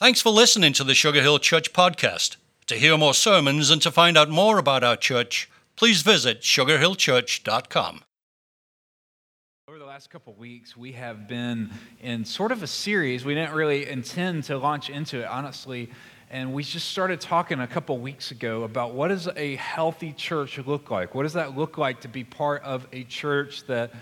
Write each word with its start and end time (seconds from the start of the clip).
Thanks 0.00 0.22
for 0.22 0.30
listening 0.30 0.72
to 0.72 0.82
the 0.82 0.94
Sugar 0.94 1.20
Hill 1.20 1.38
Church 1.38 1.74
podcast. 1.74 2.36
To 2.68 2.76
hear 2.76 2.96
more 2.96 3.12
sermons 3.12 3.68
and 3.68 3.82
to 3.82 3.90
find 3.90 4.16
out 4.16 4.30
more 4.30 4.56
about 4.56 4.82
our 4.82 4.96
church, 4.96 5.50
please 5.76 6.00
visit 6.00 6.40
sugarhillchurch.com. 6.40 8.00
Over 9.68 9.78
the 9.78 9.84
last 9.84 10.08
couple 10.08 10.32
weeks, 10.32 10.74
we 10.74 10.92
have 10.92 11.28
been 11.28 11.68
in 12.00 12.24
sort 12.24 12.50
of 12.50 12.62
a 12.62 12.66
series. 12.66 13.26
We 13.26 13.34
didn't 13.34 13.52
really 13.52 13.90
intend 13.90 14.44
to 14.44 14.56
launch 14.56 14.88
into 14.88 15.20
it, 15.20 15.26
honestly. 15.26 15.90
And 16.30 16.54
we 16.54 16.62
just 16.62 16.88
started 16.88 17.20
talking 17.20 17.60
a 17.60 17.66
couple 17.66 17.98
weeks 17.98 18.30
ago 18.30 18.62
about 18.62 18.94
what 18.94 19.08
does 19.08 19.28
a 19.36 19.56
healthy 19.56 20.14
church 20.14 20.56
look 20.64 20.90
like? 20.90 21.14
What 21.14 21.24
does 21.24 21.34
that 21.34 21.58
look 21.58 21.76
like 21.76 22.00
to 22.00 22.08
be 22.08 22.24
part 22.24 22.62
of 22.62 22.88
a 22.94 23.04
church 23.04 23.66
that 23.66 23.92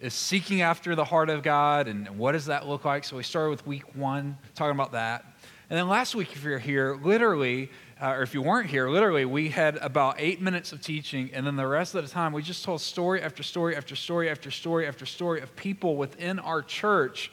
is 0.00 0.14
seeking 0.14 0.62
after 0.62 0.94
the 0.94 1.04
heart 1.04 1.28
of 1.28 1.42
God? 1.42 1.88
And 1.88 2.08
what 2.16 2.32
does 2.32 2.46
that 2.46 2.66
look 2.66 2.86
like? 2.86 3.04
So 3.04 3.18
we 3.18 3.22
started 3.22 3.50
with 3.50 3.66
week 3.66 3.94
one, 3.94 4.38
talking 4.54 4.74
about 4.74 4.92
that. 4.92 5.26
And 5.72 5.78
then 5.78 5.88
last 5.88 6.14
week, 6.14 6.34
if 6.34 6.44
you're 6.44 6.58
here, 6.58 6.98
literally, 7.02 7.70
uh, 7.98 8.08
or 8.10 8.22
if 8.22 8.34
you 8.34 8.42
weren't 8.42 8.68
here, 8.68 8.90
literally, 8.90 9.24
we 9.24 9.48
had 9.48 9.78
about 9.78 10.16
eight 10.18 10.38
minutes 10.38 10.70
of 10.70 10.82
teaching, 10.82 11.30
and 11.32 11.46
then 11.46 11.56
the 11.56 11.66
rest 11.66 11.94
of 11.94 12.04
the 12.04 12.10
time, 12.10 12.34
we 12.34 12.42
just 12.42 12.62
told 12.62 12.82
story 12.82 13.22
after 13.22 13.42
story 13.42 13.74
after 13.74 13.96
story 13.96 14.28
after 14.28 14.50
story 14.50 14.86
after 14.86 15.06
story 15.06 15.40
of 15.40 15.56
people 15.56 15.96
within 15.96 16.38
our 16.38 16.60
church 16.60 17.32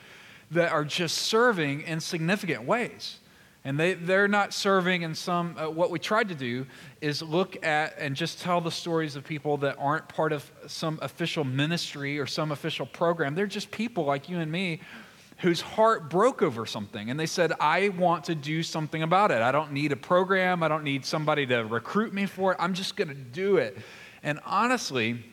that 0.52 0.72
are 0.72 0.86
just 0.86 1.18
serving 1.18 1.82
in 1.82 2.00
significant 2.00 2.64
ways. 2.64 3.20
And 3.66 3.78
they, 3.78 3.96
they're 3.96 4.30
not 4.30 4.54
serving 4.54 5.02
in 5.02 5.16
some, 5.16 5.58
uh, 5.58 5.70
what 5.70 5.92
we 5.92 6.00
tried 6.00 6.30
to 6.30 6.36
do 6.36 6.66
is 7.02 7.22
look 7.22 7.62
at 7.66 7.96
and 8.00 8.16
just 8.16 8.40
tell 8.40 8.62
the 8.62 8.72
stories 8.72 9.18
of 9.18 9.26
people 9.26 9.58
that 9.58 9.76
aren't 9.78 10.08
part 10.08 10.32
of 10.32 10.50
some 10.66 10.98
official 11.02 11.44
ministry 11.44 12.18
or 12.18 12.26
some 12.26 12.54
official 12.54 12.86
program. 12.86 13.36
They're 13.36 13.48
just 13.48 13.70
people 13.70 14.06
like 14.06 14.30
you 14.30 14.40
and 14.40 14.50
me 14.50 14.80
whose 15.40 15.62
heart 15.62 16.10
broke 16.10 16.42
over 16.42 16.66
something. 16.66 17.10
And 17.10 17.20
they 17.20 17.26
said, 17.26 17.54
I 17.60 17.90
want 17.90 18.26
to 18.26 18.36
do 18.36 18.62
something 18.62 19.04
about 19.04 19.32
it. 19.32 19.42
I 19.42 19.52
don't 19.52 19.72
need 19.72 19.92
a 19.92 19.96
program. 19.96 20.64
I 20.64 20.68
don't 20.68 20.84
need 20.84 21.06
somebody 21.06 21.46
to 21.48 21.64
recruit 21.64 22.14
me 22.14 22.26
for 22.26 22.52
it. 22.52 22.58
I'm 22.60 22.74
just 22.74 22.96
going 22.96 23.08
to 23.08 23.14
do 23.14 23.58
it. 23.58 23.78
And 24.22 24.40
honestly, 24.46 25.24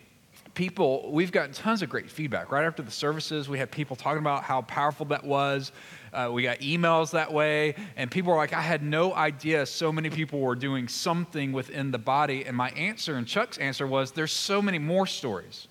people, 0.55 1.11
we've 1.12 1.33
gotten 1.33 1.53
tons 1.53 1.83
of 1.83 1.89
great 1.89 2.08
feedback. 2.08 2.53
Right 2.53 2.64
after 2.64 2.83
the 2.83 2.91
services, 2.91 3.48
we 3.48 3.58
had 3.58 3.70
people 3.72 3.97
talking 3.97 4.20
about 4.20 4.44
how 4.44 4.62
powerful 4.62 5.06
that 5.06 5.25
was. 5.25 5.72
Uh, 6.12 6.31
we 6.33 6.44
got 6.44 6.61
emails 6.61 7.11
that 7.11 7.33
way, 7.33 7.75
and 7.97 8.09
people 8.09 8.33
were 8.33 8.38
like, 8.38 8.53
I 8.53 8.62
had 8.62 8.83
no 8.83 9.12
idea 9.12 9.66
so 9.66 9.92
many 9.92 10.09
people 10.09 10.41
were 10.41 10.55
doing 10.55 10.86
something 10.86 11.53
within 11.53 11.91
the 11.91 11.98
body. 11.98 12.47
And 12.47 12.56
my 12.56 12.70
answer 12.70 13.16
and 13.16 13.27
Chuck's 13.27 13.59
answer 13.59 13.86
was, 13.86 14.12
There's 14.12 14.33
so 14.33 14.62
many 14.62 14.78
more 14.78 15.06
stories. 15.06 15.66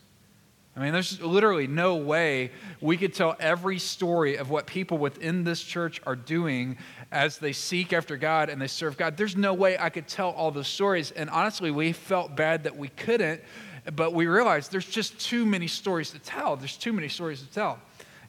I 0.75 0.81
mean, 0.81 0.91
there's 0.91 1.21
literally 1.21 1.67
no 1.67 1.95
way 1.95 2.51
we 2.81 2.97
could 2.97 3.13
tell 3.13 3.35
every 3.39 3.79
story 3.79 4.35
of 4.35 4.49
what 4.49 4.67
people 4.67 4.97
within 4.97 5.45
this 5.45 5.61
church 5.61 6.01
are 6.05 6.17
doing 6.17 6.77
as 7.13 7.37
they 7.37 7.53
seek 7.53 7.93
after 7.93 8.17
God 8.17 8.49
and 8.49 8.61
they 8.61 8.67
serve 8.67 8.97
God. 8.97 9.15
There's 9.15 9.37
no 9.37 9.53
way 9.53 9.77
I 9.77 9.89
could 9.89 10.07
tell 10.07 10.31
all 10.31 10.51
the 10.51 10.65
stories. 10.65 11.11
And 11.11 11.29
honestly, 11.29 11.71
we 11.71 11.93
felt 11.93 12.35
bad 12.35 12.65
that 12.65 12.75
we 12.75 12.89
couldn't, 12.89 13.41
but 13.95 14.13
we 14.13 14.27
realized 14.27 14.69
there's 14.69 14.85
just 14.85 15.17
too 15.17 15.45
many 15.45 15.67
stories 15.67 16.11
to 16.11 16.19
tell. 16.19 16.57
There's 16.57 16.75
too 16.75 16.91
many 16.91 17.07
stories 17.07 17.41
to 17.41 17.49
tell. 17.49 17.79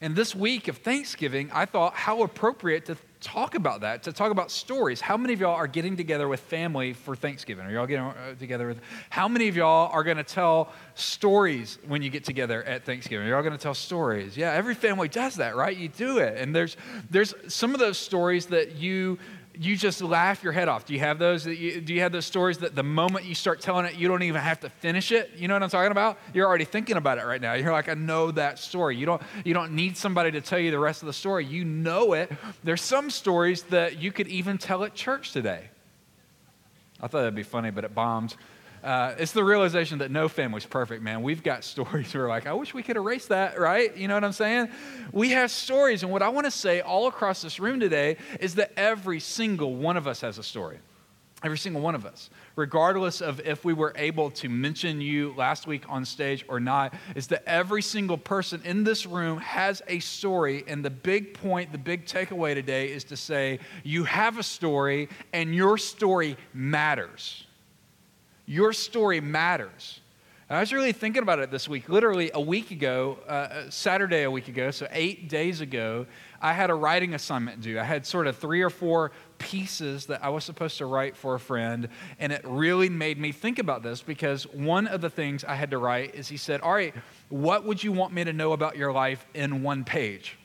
And 0.01 0.15
this 0.15 0.35
week 0.35 0.69
of 0.69 0.77
Thanksgiving, 0.79 1.51
I 1.53 1.65
thought 1.65 1.95
how 1.95 2.23
appropriate 2.23 2.87
to 2.87 2.97
talk 3.21 3.55
about 3.55 3.81
that, 3.81 4.03
to 4.05 4.13
talk 4.13 4.31
about 4.31 4.51
stories. 4.51 5.01
How 5.01 5.17
many 5.17 5.33
of 5.33 5.41
y'all 5.41 5.55
are 5.55 5.67
getting 5.67 5.97
together 5.97 6.29
with 6.29 6.41
family 6.41 6.93
for 6.93 7.17
Thanksgiving? 7.17 7.67
Are 7.67 7.71
y'all 7.71 7.87
getting 7.87 8.05
uh, 8.05 8.35
together 8.39 8.69
with? 8.69 8.81
How 9.11 9.29
many 9.29 9.49
of 9.49 9.57
y'all 9.57 9.91
are 9.93 10.05
going 10.05 10.17
to 10.17 10.25
tell 10.25 10.73
stories 10.95 11.79
when 11.87 12.03
you 12.03 12.11
get 12.11 12.25
together 12.25 12.63
at 12.65 12.85
Thanksgiving? 12.85 13.27
Are 13.27 13.31
y'all 13.31 13.43
going 13.43 13.53
to 13.53 13.63
tell 13.63 13.75
stories? 13.75 14.37
Yeah, 14.37 14.53
every 14.53 14.75
family 14.75 15.09
does 15.09 15.37
that, 15.37 15.57
right? 15.57 15.77
You 15.77 15.89
do 15.89 16.19
it, 16.19 16.39
and 16.39 16.55
there's 16.55 16.77
there's 17.11 17.35
some 17.49 17.75
of 17.75 17.81
those 17.81 17.99
stories 17.99 18.47
that 18.47 18.77
you 18.77 19.19
you 19.59 19.77
just 19.77 20.01
laugh 20.03 20.43
your 20.43 20.53
head 20.53 20.69
off. 20.69 20.85
Do 20.85 20.95
you 20.95 21.01
have 21.01 21.19
those? 21.19 21.45
Do 21.45 21.53
you 21.53 22.01
have 22.01 22.13
those 22.13 22.27
stories 22.27 22.59
that 22.59 22.75
the 22.75 22.83
moment 22.83 23.25
you 23.25 23.35
start 23.35 23.61
telling 23.61 23.87
it, 23.87 23.95
you 23.95 24.09
don't 24.09 24.23
even 24.23 24.41
have 24.41 24.61
to 24.61 24.71
finish 24.71 25.13
it? 25.13 25.33
You 25.37 25.49
know 25.49 25.55
what 25.55 25.63
I'm 25.63 25.71
talking 25.71 25.93
about? 25.93 26.19
You're 26.35 26.47
already 26.47 26.65
thinking 26.65 26.97
about 26.97 27.19
it 27.19 27.25
right 27.25 27.41
now. 27.41 27.55
You're 27.55 27.73
like, 27.73 27.89
I 27.89 27.95
know 27.95 28.31
that 28.33 28.59
story. 28.59 28.97
You 28.97 29.07
don't, 29.07 29.23
you 29.45 29.55
don't 29.55 29.73
need 29.73 29.97
somebody 29.97 30.31
to 30.33 30.41
tell 30.41 30.59
you 30.59 30.71
the 30.71 30.79
rest 30.79 31.03
of 31.03 31.07
the 31.07 31.13
story. 31.13 31.45
You 31.45 31.65
know 31.65 32.13
it. 32.13 32.31
There's 32.65 32.83
some 32.83 33.11
stories 33.11 33.63
that 33.65 33.99
you 33.99 34.13
could 34.13 34.29
even 34.29 34.59
tell 34.59 34.85
at 34.85 34.95
church 34.95 35.33
today. 35.33 35.69
I 37.01 37.09
thought 37.09 37.19
that'd 37.19 37.35
be 37.35 37.43
funny, 37.43 37.71
but 37.71 37.85
it 37.85 37.95
bombed. 37.95 38.37
Uh, 38.87 39.17
it's 39.19 39.33
the 39.33 39.43
realization 39.43 39.99
that 39.99 40.13
no 40.13 40.29
family's 40.29 40.65
perfect, 40.65 41.03
man. 41.03 41.21
We've 41.25 41.43
got 41.43 41.65
stories 41.75 42.15
where, 42.15 42.29
like, 42.29 42.47
I 42.47 42.53
wish 42.53 42.73
we 42.73 42.85
could 42.85 42.97
erase 42.97 43.27
that, 43.27 43.59
right? 43.59 43.95
You 43.97 44.07
know 44.07 44.15
what 44.15 44.23
I'm 44.23 44.31
saying? 44.31 44.69
We 45.11 45.31
have 45.31 45.51
stories. 45.51 46.05
And 46.05 46.13
what 46.13 46.23
I 46.23 46.29
want 46.29 46.45
to 46.45 46.53
say 46.53 46.83
all 46.83 47.09
across 47.09 47.43
this 47.43 47.59
room 47.59 47.81
today 47.81 48.17
is 48.39 48.55
that 48.55 48.71
every 48.77 49.19
single 49.19 49.75
one 49.75 49.97
of 49.97 50.07
us 50.07 50.21
has 50.21 50.39
a 50.39 50.43
story. 50.45 50.79
Every 51.43 51.59
single 51.59 51.83
one 51.83 51.97
of 51.97 52.07
us, 52.07 52.31
regardless 52.55 53.21
of 53.21 53.41
if 53.41 53.65
we 53.65 53.75
were 53.75 53.93
able 53.97 54.31
to 54.31 54.49
mention 54.49 55.01
you 55.01 55.35
last 55.37 55.67
week 55.67 55.83
on 55.89 56.05
stage 56.05 56.45
or 56.49 56.61
not, 56.61 56.95
is 57.17 57.27
that 57.27 57.43
every 57.45 57.83
single 57.83 58.17
person 58.17 58.63
in 58.65 58.85
this 58.85 59.05
room 59.05 59.39
has 59.39 59.83
a 59.89 59.99
story. 59.99 60.65
And 60.67 60.85
the 60.85 60.91
big 60.91 61.35
point, 61.35 61.73
the 61.73 61.79
big 61.79 62.07
takeaway 62.07 62.55
today 62.55 62.93
is 62.93 63.03
to 63.05 63.17
say, 63.17 63.59
you 63.83 64.05
have 64.05 64.39
a 64.39 64.45
story 64.45 65.09
and 65.33 65.53
your 65.53 65.77
story 65.77 66.37
matters. 66.55 67.46
Your 68.47 68.73
story 68.73 69.21
matters. 69.21 70.01
I 70.49 70.61
was 70.61 70.73
really 70.73 70.93
thinking 70.93 71.25
about 71.25 71.41
it 71.41 71.51
this 71.51 71.69
week. 71.69 71.89
Literally 71.89 72.31
a 72.33 72.41
week 72.41 72.71
ago, 72.71 73.19
uh, 73.27 73.31
uh, 73.31 73.71
Saturday 73.71 74.23
a 74.23 74.31
week 74.31 74.47
ago, 74.47 74.71
so 74.71 74.87
eight 74.93 75.29
days 75.29 75.61
ago, 75.61 76.07
I 76.41 76.53
had 76.53 76.71
a 76.71 76.75
writing 76.75 77.15
assignment 77.15 77.63
due. 77.63 77.81
I 77.81 77.83
had 77.83 78.07
sort 78.07 78.29
of 78.29 78.37
three 78.37 78.63
or 78.63 78.71
four 78.71 79.11
pieces 79.39 80.07
that 80.07 80.23
I 80.23 80.29
was 80.29 80.45
supposed 80.45 80.79
to 80.79 80.87
write 80.87 81.17
for 81.17 81.35
a 81.35 81.41
friend, 81.41 81.89
and 82.21 82.33
it 82.33 82.43
really 82.45 82.89
made 82.89 83.19
me 83.19 83.33
think 83.33 83.59
about 83.59 83.83
this 83.83 84.03
because 84.03 84.45
one 84.53 84.87
of 84.87 85.01
the 85.01 85.11
things 85.11 85.43
I 85.43 85.57
had 85.57 85.73
to 85.73 85.79
write 85.79 86.15
is 86.15 86.29
he 86.29 86.37
said, 86.37 86.61
All 86.61 86.75
right, 86.75 86.95
what 87.29 87.65
would 87.65 87.83
you 87.83 87.91
want 87.91 88.15
me 88.15 88.23
to 88.23 88.33
know 88.33 88.53
about 88.53 88.77
your 88.77 88.93
life 88.93 89.27
in 89.35 89.65
one 89.65 89.83
page? 89.83 90.39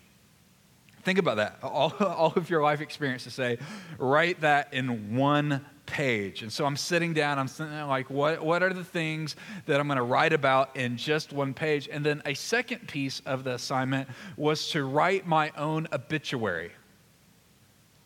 Think 1.03 1.19
about 1.19 1.37
that. 1.37 1.59
All, 1.63 1.93
all 1.99 2.33
of 2.35 2.49
your 2.49 2.61
life 2.61 2.81
experience 2.81 3.23
to 3.23 3.31
say, 3.31 3.57
write 3.97 4.41
that 4.41 4.73
in 4.73 5.15
one 5.15 5.65
page. 5.85 6.41
And 6.41 6.51
so 6.51 6.65
I'm 6.65 6.77
sitting 6.77 7.13
down, 7.13 7.37
I'm 7.37 7.47
sitting 7.47 7.73
there 7.73 7.85
like, 7.85 8.09
what, 8.09 8.43
what 8.43 8.63
are 8.63 8.73
the 8.73 8.83
things 8.83 9.35
that 9.65 9.79
I'm 9.79 9.87
going 9.87 9.97
to 9.97 10.03
write 10.03 10.33
about 10.33 10.75
in 10.77 10.95
just 10.97 11.33
one 11.33 11.53
page? 11.53 11.89
And 11.91 12.05
then 12.05 12.21
a 12.25 12.33
second 12.33 12.87
piece 12.87 13.21
of 13.25 13.43
the 13.43 13.55
assignment 13.55 14.07
was 14.37 14.69
to 14.69 14.85
write 14.85 15.27
my 15.27 15.51
own 15.57 15.87
obituary. 15.91 16.71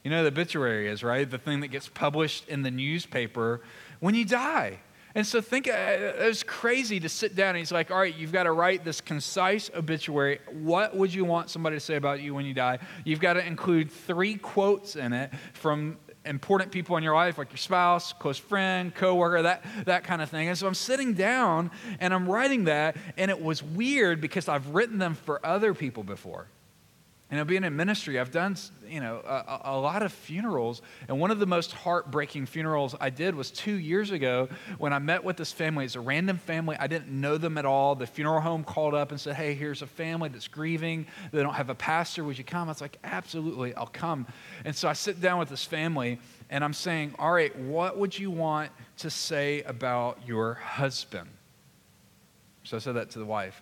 You 0.04 0.12
know, 0.12 0.24
the 0.24 0.30
obituary 0.30 0.88
is, 0.88 1.04
right? 1.04 1.30
The 1.30 1.38
thing 1.38 1.62
that 1.62 1.70
gets 1.70 1.90
published 1.90 2.48
in 2.48 2.64
the 2.64 2.72
newspaper 2.72 3.62
when 4.00 4.16
you 4.16 4.26
die. 4.26 4.80
And 5.16 5.26
so 5.26 5.40
think 5.40 5.70
uh, 5.70 5.72
it 5.72 6.28
was 6.28 6.44
crazy 6.44 7.00
to 7.00 7.08
sit 7.08 7.36
down 7.36 7.50
and 7.50 7.58
he's 7.58 7.72
like, 7.72 7.90
all 7.90 7.98
right, 7.98 8.14
you've 8.14 8.34
got 8.34 8.44
to 8.44 8.52
write 8.52 8.84
this 8.84 9.00
concise 9.00 9.72
obituary. 9.74 10.40
What 10.52 10.96
would 10.96 11.14
you 11.14 11.24
want 11.24 11.50
somebody 11.50 11.78
to 11.78 11.80
say 11.80 11.96
about 11.96 12.22
you 12.22 12.36
when 12.36 12.46
you 12.46 12.54
die? 12.54 12.80
You've 13.06 13.22
got 13.22 13.34
to 13.34 13.46
include 13.46 13.90
three 13.90 14.36
quotes 14.36 14.98
in 14.98 15.14
it 15.14 15.32
from 15.54 15.98
important 16.26 16.72
people 16.72 16.98
in 16.98 17.04
your 17.04 17.16
life, 17.16 17.38
like 17.38 17.52
your 17.52 17.58
spouse, 17.58 18.12
close 18.12 18.38
friend, 18.38 18.94
coworker, 18.94 19.44
that, 19.44 19.64
that 19.86 20.04
kind 20.04 20.22
of 20.22 20.30
thing. 20.30 20.50
And 20.50 20.58
so 20.58 20.68
I'm 20.68 20.74
sitting 20.74 21.14
down 21.14 21.72
and 22.00 22.14
I'm 22.14 22.28
writing 22.28 22.66
that, 22.66 22.98
and 23.16 23.32
it 23.32 23.42
was 23.42 23.64
weird 23.64 24.20
because 24.20 24.50
I've 24.50 24.68
written 24.70 24.98
them 24.98 25.14
for 25.14 25.44
other 25.46 25.74
people 25.74 26.04
before. 26.04 26.48
You 27.36 27.42
know, 27.42 27.46
being 27.46 27.66
in 27.66 27.76
ministry, 27.76 28.18
I've 28.18 28.32
done, 28.32 28.56
you 28.88 29.02
know, 29.02 29.18
a, 29.28 29.60
a, 29.66 29.78
lot 29.78 30.04
of 30.04 30.14
funerals. 30.14 30.82
And 31.10 31.20
one 31.20 31.32
of 31.32 31.40
the 31.40 31.46
most 31.46 31.74
heartbreaking 31.74 32.46
funerals 32.46 32.96
I 33.02 33.10
did 33.10 33.36
was 33.36 33.52
two 33.52 33.74
years 33.74 34.12
ago 34.12 34.48
when 34.78 34.94
I 34.94 35.00
met 35.00 35.22
with 35.22 35.36
this 35.36 35.52
family. 35.52 35.84
It's 35.84 35.96
a 35.96 36.00
random 36.00 36.38
family. 36.38 36.78
I 36.80 36.88
didn't 36.88 37.10
know 37.10 37.38
them 37.38 37.58
at 37.58 37.66
all. 37.66 37.94
The 37.94 38.08
funeral 38.08 38.40
home 38.40 38.64
called 38.64 38.94
up 38.94 39.12
and 39.12 39.20
said, 39.20 39.36
hey, 39.36 39.54
here's 39.54 39.82
a 39.82 39.86
family 39.86 40.30
that's 40.30 40.48
grieving. 40.48 41.08
They 41.34 41.44
don't 41.44 41.56
have 41.56 41.70
a 41.70 41.76
pastor. 41.76 42.24
Would 42.24 42.38
you 42.38 42.46
come? 42.46 42.70
I 42.70 42.72
was 42.72 42.80
like, 42.80 43.00
absolutely, 43.04 43.76
I'll 43.76 43.88
come. 43.88 44.28
And 44.64 44.74
so 44.74 44.88
I 44.88 44.94
sit 44.94 45.20
down 45.20 45.38
with 45.38 45.50
this 45.50 45.66
family 45.66 46.20
and 46.50 46.64
I'm 46.64 46.72
saying, 46.72 47.16
all 47.20 47.34
right, 47.34 47.54
what 47.60 47.98
would 47.98 48.18
you 48.18 48.32
want 48.32 48.72
to 49.00 49.10
say 49.10 49.62
about 49.64 50.26
your 50.26 50.54
husband? 50.54 51.28
So 52.64 52.78
I 52.78 52.80
said 52.80 52.96
that 52.96 53.12
to 53.12 53.20
the 53.20 53.26
wife. 53.26 53.62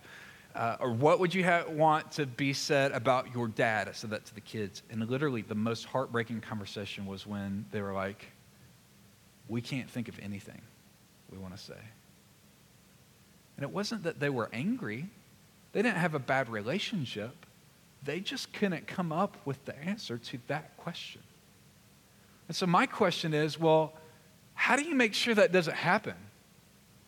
Uh, 0.56 0.78
or 0.80 0.92
what 0.92 1.20
would 1.20 1.34
you 1.34 1.44
want 1.70 2.12
to 2.12 2.26
be 2.28 2.54
said 2.54 2.92
about 2.92 3.34
your 3.34 3.48
dad? 3.48 3.88
I 3.90 3.92
said 3.94 4.12
that 4.12 4.26
to 4.26 4.36
the 4.36 4.42
kids. 4.42 4.84
And 4.92 5.10
literally, 5.10 5.42
the 5.42 5.56
most 5.56 5.86
heartbreaking 5.86 6.42
conversation 6.42 7.06
was 7.08 7.26
when 7.26 7.66
they 7.72 7.82
were 7.82 7.94
like, 7.94 8.28
We 9.48 9.62
can't 9.62 9.90
think 9.90 10.10
of 10.10 10.20
anything 10.20 10.62
we 11.32 11.40
want 11.40 11.56
to 11.58 11.62
say. 11.62 11.82
And 13.58 13.64
it 13.64 13.72
wasn't 13.72 14.04
that 14.04 14.20
they 14.20 14.30
were 14.30 14.50
angry, 14.54 15.08
they 15.72 15.82
didn't 15.82 15.98
have 15.98 16.14
a 16.14 16.20
bad 16.20 16.50
relationship. 16.50 17.46
They 18.04 18.20
just 18.20 18.52
couldn't 18.52 18.86
come 18.86 19.14
up 19.14 19.38
with 19.46 19.64
the 19.64 19.80
answer 19.80 20.18
to 20.18 20.40
that 20.48 20.76
question. 20.76 21.22
And 22.50 22.56
so, 22.56 22.68
my 22.68 22.86
question 22.86 23.34
is 23.34 23.60
well, 23.60 23.94
how 24.54 24.76
do 24.76 24.84
you 24.84 24.94
make 24.94 25.14
sure 25.14 25.34
that 25.34 25.52
doesn't 25.52 25.76
happen? 25.76 26.16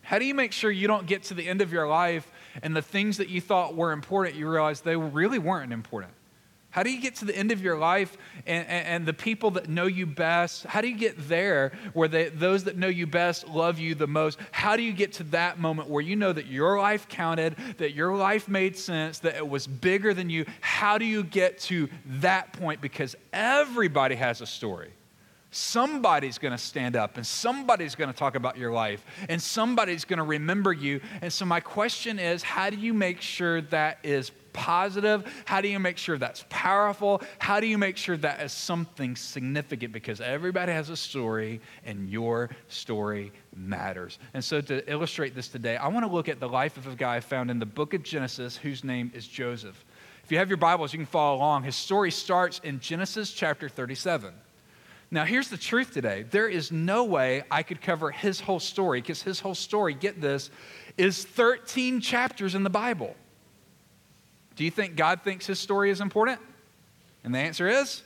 How 0.02 0.18
do 0.18 0.24
you 0.24 0.34
make 0.34 0.52
sure 0.52 0.70
you 0.70 0.86
don't 0.86 1.06
get 1.06 1.24
to 1.24 1.34
the 1.34 1.48
end 1.48 1.60
of 1.60 1.72
your 1.72 1.88
life 1.88 2.30
and 2.62 2.74
the 2.74 2.82
things 2.82 3.16
that 3.18 3.28
you 3.28 3.40
thought 3.40 3.74
were 3.74 3.92
important, 3.92 4.36
you 4.36 4.48
realize 4.48 4.80
they 4.80 4.96
really 4.96 5.38
weren't 5.38 5.72
important? 5.72 6.12
How 6.76 6.82
do 6.82 6.90
you 6.90 7.00
get 7.00 7.14
to 7.16 7.24
the 7.24 7.34
end 7.34 7.52
of 7.52 7.62
your 7.62 7.78
life 7.78 8.18
and, 8.46 8.68
and, 8.68 8.86
and 8.86 9.06
the 9.06 9.14
people 9.14 9.52
that 9.52 9.66
know 9.66 9.86
you 9.86 10.04
best? 10.04 10.66
How 10.66 10.82
do 10.82 10.88
you 10.88 10.96
get 10.96 11.26
there 11.26 11.72
where 11.94 12.06
they, 12.06 12.28
those 12.28 12.64
that 12.64 12.76
know 12.76 12.88
you 12.88 13.06
best 13.06 13.48
love 13.48 13.78
you 13.78 13.94
the 13.94 14.06
most? 14.06 14.38
How 14.50 14.76
do 14.76 14.82
you 14.82 14.92
get 14.92 15.14
to 15.14 15.22
that 15.24 15.58
moment 15.58 15.88
where 15.88 16.02
you 16.02 16.16
know 16.16 16.34
that 16.34 16.48
your 16.48 16.78
life 16.78 17.08
counted, 17.08 17.56
that 17.78 17.94
your 17.94 18.14
life 18.14 18.46
made 18.46 18.76
sense, 18.76 19.20
that 19.20 19.36
it 19.36 19.48
was 19.48 19.66
bigger 19.66 20.12
than 20.12 20.28
you? 20.28 20.44
How 20.60 20.98
do 20.98 21.06
you 21.06 21.24
get 21.24 21.58
to 21.60 21.88
that 22.04 22.52
point? 22.52 22.82
Because 22.82 23.16
everybody 23.32 24.14
has 24.16 24.42
a 24.42 24.46
story. 24.46 24.92
Somebody's 25.56 26.36
going 26.36 26.52
to 26.52 26.58
stand 26.58 26.96
up 26.96 27.16
and 27.16 27.26
somebody's 27.26 27.94
going 27.94 28.12
to 28.12 28.16
talk 28.16 28.34
about 28.34 28.58
your 28.58 28.72
life 28.72 29.02
and 29.30 29.40
somebody's 29.40 30.04
going 30.04 30.18
to 30.18 30.22
remember 30.22 30.70
you. 30.70 31.00
And 31.22 31.32
so, 31.32 31.46
my 31.46 31.60
question 31.60 32.18
is 32.18 32.42
how 32.42 32.68
do 32.68 32.76
you 32.76 32.92
make 32.92 33.22
sure 33.22 33.62
that 33.62 33.98
is 34.02 34.32
positive? 34.52 35.24
How 35.46 35.62
do 35.62 35.68
you 35.68 35.78
make 35.78 35.96
sure 35.96 36.18
that's 36.18 36.44
powerful? 36.50 37.22
How 37.38 37.58
do 37.58 37.66
you 37.66 37.78
make 37.78 37.96
sure 37.96 38.18
that 38.18 38.42
is 38.42 38.52
something 38.52 39.16
significant? 39.16 39.94
Because 39.94 40.20
everybody 40.20 40.72
has 40.72 40.90
a 40.90 40.96
story 40.96 41.62
and 41.86 42.06
your 42.10 42.50
story 42.68 43.32
matters. 43.56 44.18
And 44.34 44.44
so, 44.44 44.60
to 44.60 44.92
illustrate 44.92 45.34
this 45.34 45.48
today, 45.48 45.78
I 45.78 45.88
want 45.88 46.04
to 46.04 46.12
look 46.12 46.28
at 46.28 46.38
the 46.38 46.50
life 46.50 46.76
of 46.76 46.86
a 46.86 46.94
guy 46.94 47.20
found 47.20 47.50
in 47.50 47.58
the 47.58 47.64
book 47.64 47.94
of 47.94 48.02
Genesis 48.02 48.58
whose 48.58 48.84
name 48.84 49.10
is 49.14 49.26
Joseph. 49.26 49.86
If 50.22 50.30
you 50.30 50.36
have 50.36 50.50
your 50.50 50.58
Bibles, 50.58 50.92
you 50.92 50.98
can 50.98 51.06
follow 51.06 51.38
along. 51.38 51.62
His 51.62 51.76
story 51.76 52.10
starts 52.10 52.60
in 52.62 52.78
Genesis 52.78 53.32
chapter 53.32 53.70
37. 53.70 54.34
Now, 55.10 55.24
here's 55.24 55.48
the 55.48 55.56
truth 55.56 55.92
today. 55.92 56.24
There 56.28 56.48
is 56.48 56.72
no 56.72 57.04
way 57.04 57.44
I 57.50 57.62
could 57.62 57.80
cover 57.80 58.10
his 58.10 58.40
whole 58.40 58.58
story 58.58 59.00
because 59.00 59.22
his 59.22 59.38
whole 59.38 59.54
story, 59.54 59.94
get 59.94 60.20
this, 60.20 60.50
is 60.98 61.24
13 61.24 62.00
chapters 62.00 62.54
in 62.54 62.64
the 62.64 62.70
Bible. 62.70 63.14
Do 64.56 64.64
you 64.64 64.70
think 64.70 64.96
God 64.96 65.22
thinks 65.22 65.46
his 65.46 65.60
story 65.60 65.90
is 65.90 66.00
important? 66.00 66.40
And 67.22 67.34
the 67.34 67.38
answer 67.38 67.68
is 67.68 68.02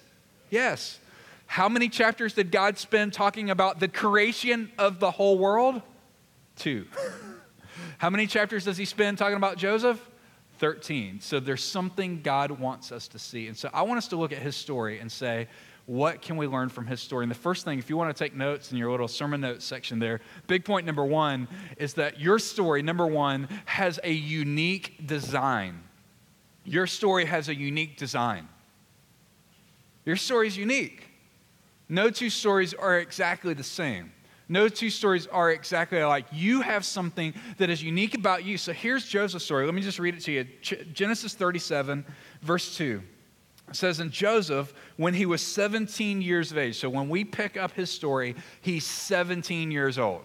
yes. 0.51 0.99
How 1.47 1.69
many 1.69 1.89
chapters 1.89 2.35
did 2.35 2.51
God 2.51 2.79
spend 2.79 3.13
talking 3.13 3.51
about 3.51 3.81
the 3.81 3.89
creation 3.89 4.71
of 4.79 5.01
the 5.01 5.11
whole 5.11 5.39
world? 5.39 5.83
Two. 6.57 6.87
How 7.99 8.11
many 8.11 8.27
chapters 8.27 8.65
does 8.65 8.77
he 8.77 8.85
spend 8.85 9.19
talking 9.19 9.37
about 9.37 9.57
Joseph? 9.57 10.01
13. 10.59 11.21
So 11.21 11.41
there's 11.41 11.65
something 11.65 12.21
God 12.23 12.51
wants 12.53 12.93
us 12.93 13.09
to 13.09 13.19
see. 13.19 13.49
And 13.49 13.57
so 13.57 13.71
I 13.73 13.83
want 13.83 13.99
us 13.99 14.09
to 14.09 14.17
look 14.17 14.31
at 14.31 14.39
his 14.39 14.55
story 14.55 15.01
and 15.01 15.11
say, 15.11 15.49
what 15.91 16.23
can 16.23 16.37
we 16.37 16.47
learn 16.47 16.69
from 16.69 16.87
his 16.87 17.01
story? 17.01 17.25
And 17.25 17.31
the 17.33 17.35
first 17.35 17.65
thing, 17.65 17.81
if 17.81 17.91
you 17.91 17.97
want 17.97 18.17
to 18.17 18.25
take 18.25 18.33
notes 18.33 18.71
in 18.71 18.79
your 18.79 18.93
little 18.93 19.09
sermon 19.09 19.41
notes 19.41 19.65
section 19.65 19.99
there, 19.99 20.21
big 20.47 20.65
point 20.65 20.87
number 20.87 21.05
one 21.05 21.49
is 21.79 21.95
that 21.95 22.21
your 22.21 22.39
story, 22.39 22.81
number 22.81 23.09
one, 23.09 23.49
has 23.65 23.99
a 24.05 24.13
unique 24.13 25.05
design. 25.05 25.83
Your 26.65 26.87
story 26.87 27.25
has 27.25 27.49
a 27.49 27.55
unique 27.57 27.97
design. 27.97 28.47
Your 30.05 30.15
story 30.15 30.47
is 30.47 30.57
unique. 30.57 31.09
No 31.89 32.09
two 32.09 32.31
stories 32.31 32.73
are 32.73 33.01
exactly 33.01 33.53
the 33.53 33.65
same. 33.65 34.13
No 34.49 34.69
two 34.69 34.91
stories 34.91 35.27
are 35.27 35.51
exactly 35.51 35.99
alike. 35.99 36.27
You 36.31 36.61
have 36.61 36.85
something 36.85 37.35
that 37.59 37.69
is 37.69 37.83
unique 37.83 38.15
about 38.15 38.45
you. 38.45 38.59
So 38.59 38.73
here's 38.73 39.07
Joseph's 39.07 39.45
story. 39.45 39.65
Let 39.67 39.75
me 39.75 39.83
just 39.83 39.99
read 39.99 40.15
it 40.15 40.21
to 40.21 40.31
you 40.31 40.45
Genesis 40.93 41.35
37, 41.35 42.07
verse 42.43 42.77
2. 42.77 43.03
It 43.71 43.77
says, 43.77 44.01
And 44.01 44.11
Joseph, 44.11 44.75
when 44.97 45.15
he 45.15 45.27
was 45.27 45.41
17 45.41 46.21
years 46.21 46.51
of 46.51 46.59
age, 46.59 46.79
so 46.79 46.91
when 46.91 47.09
we 47.09 47.25
pick 47.25 47.57
up 47.57 47.73
his 47.73 47.91
story, 47.91 48.35
he's 48.61 48.85
17 48.85 49.71
years 49.71 49.99
old. 49.99 50.25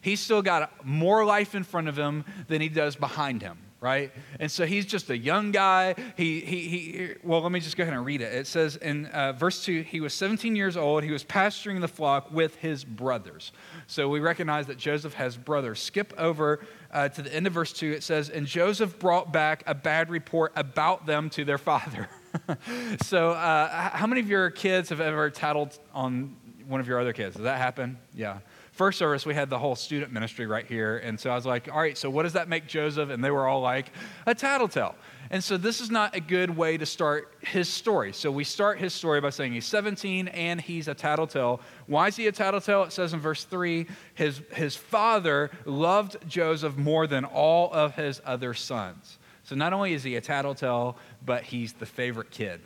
He's 0.00 0.20
still 0.20 0.42
got 0.42 0.84
more 0.84 1.24
life 1.24 1.54
in 1.54 1.64
front 1.64 1.88
of 1.88 1.96
him 1.96 2.24
than 2.48 2.60
he 2.60 2.68
does 2.68 2.96
behind 2.96 3.42
him 3.42 3.58
right? 3.86 4.10
And 4.40 4.50
so 4.50 4.66
he's 4.66 4.84
just 4.84 5.10
a 5.10 5.16
young 5.16 5.52
guy. 5.52 5.94
He, 6.16 6.40
he, 6.40 6.68
he 6.68 7.08
well, 7.22 7.40
let 7.40 7.52
me 7.52 7.60
just 7.60 7.76
go 7.76 7.84
ahead 7.84 7.94
and 7.94 8.04
read 8.04 8.20
it. 8.20 8.34
It 8.34 8.48
says 8.48 8.74
in 8.74 9.06
uh, 9.06 9.32
verse 9.32 9.64
2 9.64 9.82
he 9.82 10.00
was 10.00 10.12
17 10.12 10.56
years 10.56 10.76
old. 10.76 11.04
He 11.04 11.12
was 11.12 11.22
pasturing 11.22 11.80
the 11.80 11.86
flock 11.86 12.32
with 12.32 12.56
his 12.56 12.84
brothers. 12.84 13.52
So 13.86 14.08
we 14.08 14.18
recognize 14.18 14.66
that 14.66 14.76
Joseph 14.76 15.14
has 15.14 15.36
brothers. 15.36 15.80
Skip 15.80 16.12
over 16.18 16.66
uh, 16.90 17.10
to 17.10 17.22
the 17.22 17.32
end 17.32 17.46
of 17.46 17.52
verse 17.52 17.72
2. 17.72 17.92
It 17.92 18.02
says, 18.02 18.28
And 18.28 18.44
Joseph 18.44 18.98
brought 18.98 19.32
back 19.32 19.62
a 19.68 19.74
bad 19.74 20.10
report 20.10 20.50
about 20.56 21.06
them 21.06 21.30
to 21.30 21.44
their 21.44 21.58
father. 21.58 22.08
so, 23.02 23.30
uh, 23.30 23.90
how 23.90 24.08
many 24.08 24.20
of 24.20 24.28
your 24.28 24.50
kids 24.50 24.88
have 24.88 25.00
ever 25.00 25.30
tattled 25.30 25.78
on 25.94 26.34
one 26.66 26.80
of 26.80 26.88
your 26.88 27.00
other 27.00 27.12
kids? 27.12 27.36
Does 27.36 27.44
that 27.44 27.58
happen? 27.58 27.98
Yeah 28.12 28.38
first 28.76 28.98
service, 28.98 29.24
we 29.24 29.34
had 29.34 29.48
the 29.48 29.58
whole 29.58 29.74
student 29.74 30.12
ministry 30.12 30.46
right 30.46 30.66
here. 30.66 30.98
And 30.98 31.18
so 31.18 31.30
I 31.30 31.34
was 31.34 31.46
like, 31.46 31.68
all 31.72 31.80
right, 31.80 31.96
so 31.96 32.10
what 32.10 32.24
does 32.24 32.34
that 32.34 32.48
make 32.48 32.66
Joseph? 32.66 33.08
And 33.10 33.24
they 33.24 33.30
were 33.30 33.48
all 33.48 33.62
like, 33.62 33.90
a 34.26 34.34
tattletale. 34.34 34.94
And 35.30 35.42
so 35.42 35.56
this 35.56 35.80
is 35.80 35.90
not 35.90 36.14
a 36.14 36.20
good 36.20 36.54
way 36.54 36.76
to 36.76 36.86
start 36.86 37.34
his 37.40 37.68
story. 37.68 38.12
So 38.12 38.30
we 38.30 38.44
start 38.44 38.78
his 38.78 38.92
story 38.92 39.20
by 39.20 39.30
saying 39.30 39.54
he's 39.54 39.66
17 39.66 40.28
and 40.28 40.60
he's 40.60 40.88
a 40.88 40.94
tattletale. 40.94 41.60
Why 41.86 42.08
is 42.08 42.16
he 42.16 42.26
a 42.26 42.32
tattletale? 42.32 42.84
It 42.84 42.92
says 42.92 43.12
in 43.12 43.20
verse 43.20 43.44
3 43.44 43.86
his, 44.14 44.42
his 44.52 44.76
father 44.76 45.50
loved 45.64 46.18
Joseph 46.28 46.76
more 46.76 47.06
than 47.06 47.24
all 47.24 47.72
of 47.72 47.94
his 47.94 48.20
other 48.24 48.54
sons. 48.54 49.18
So 49.42 49.56
not 49.56 49.72
only 49.72 49.94
is 49.94 50.04
he 50.04 50.16
a 50.16 50.20
tattletale, 50.20 50.96
but 51.24 51.44
he's 51.44 51.72
the 51.72 51.86
favorite 51.86 52.30
kid. 52.30 52.60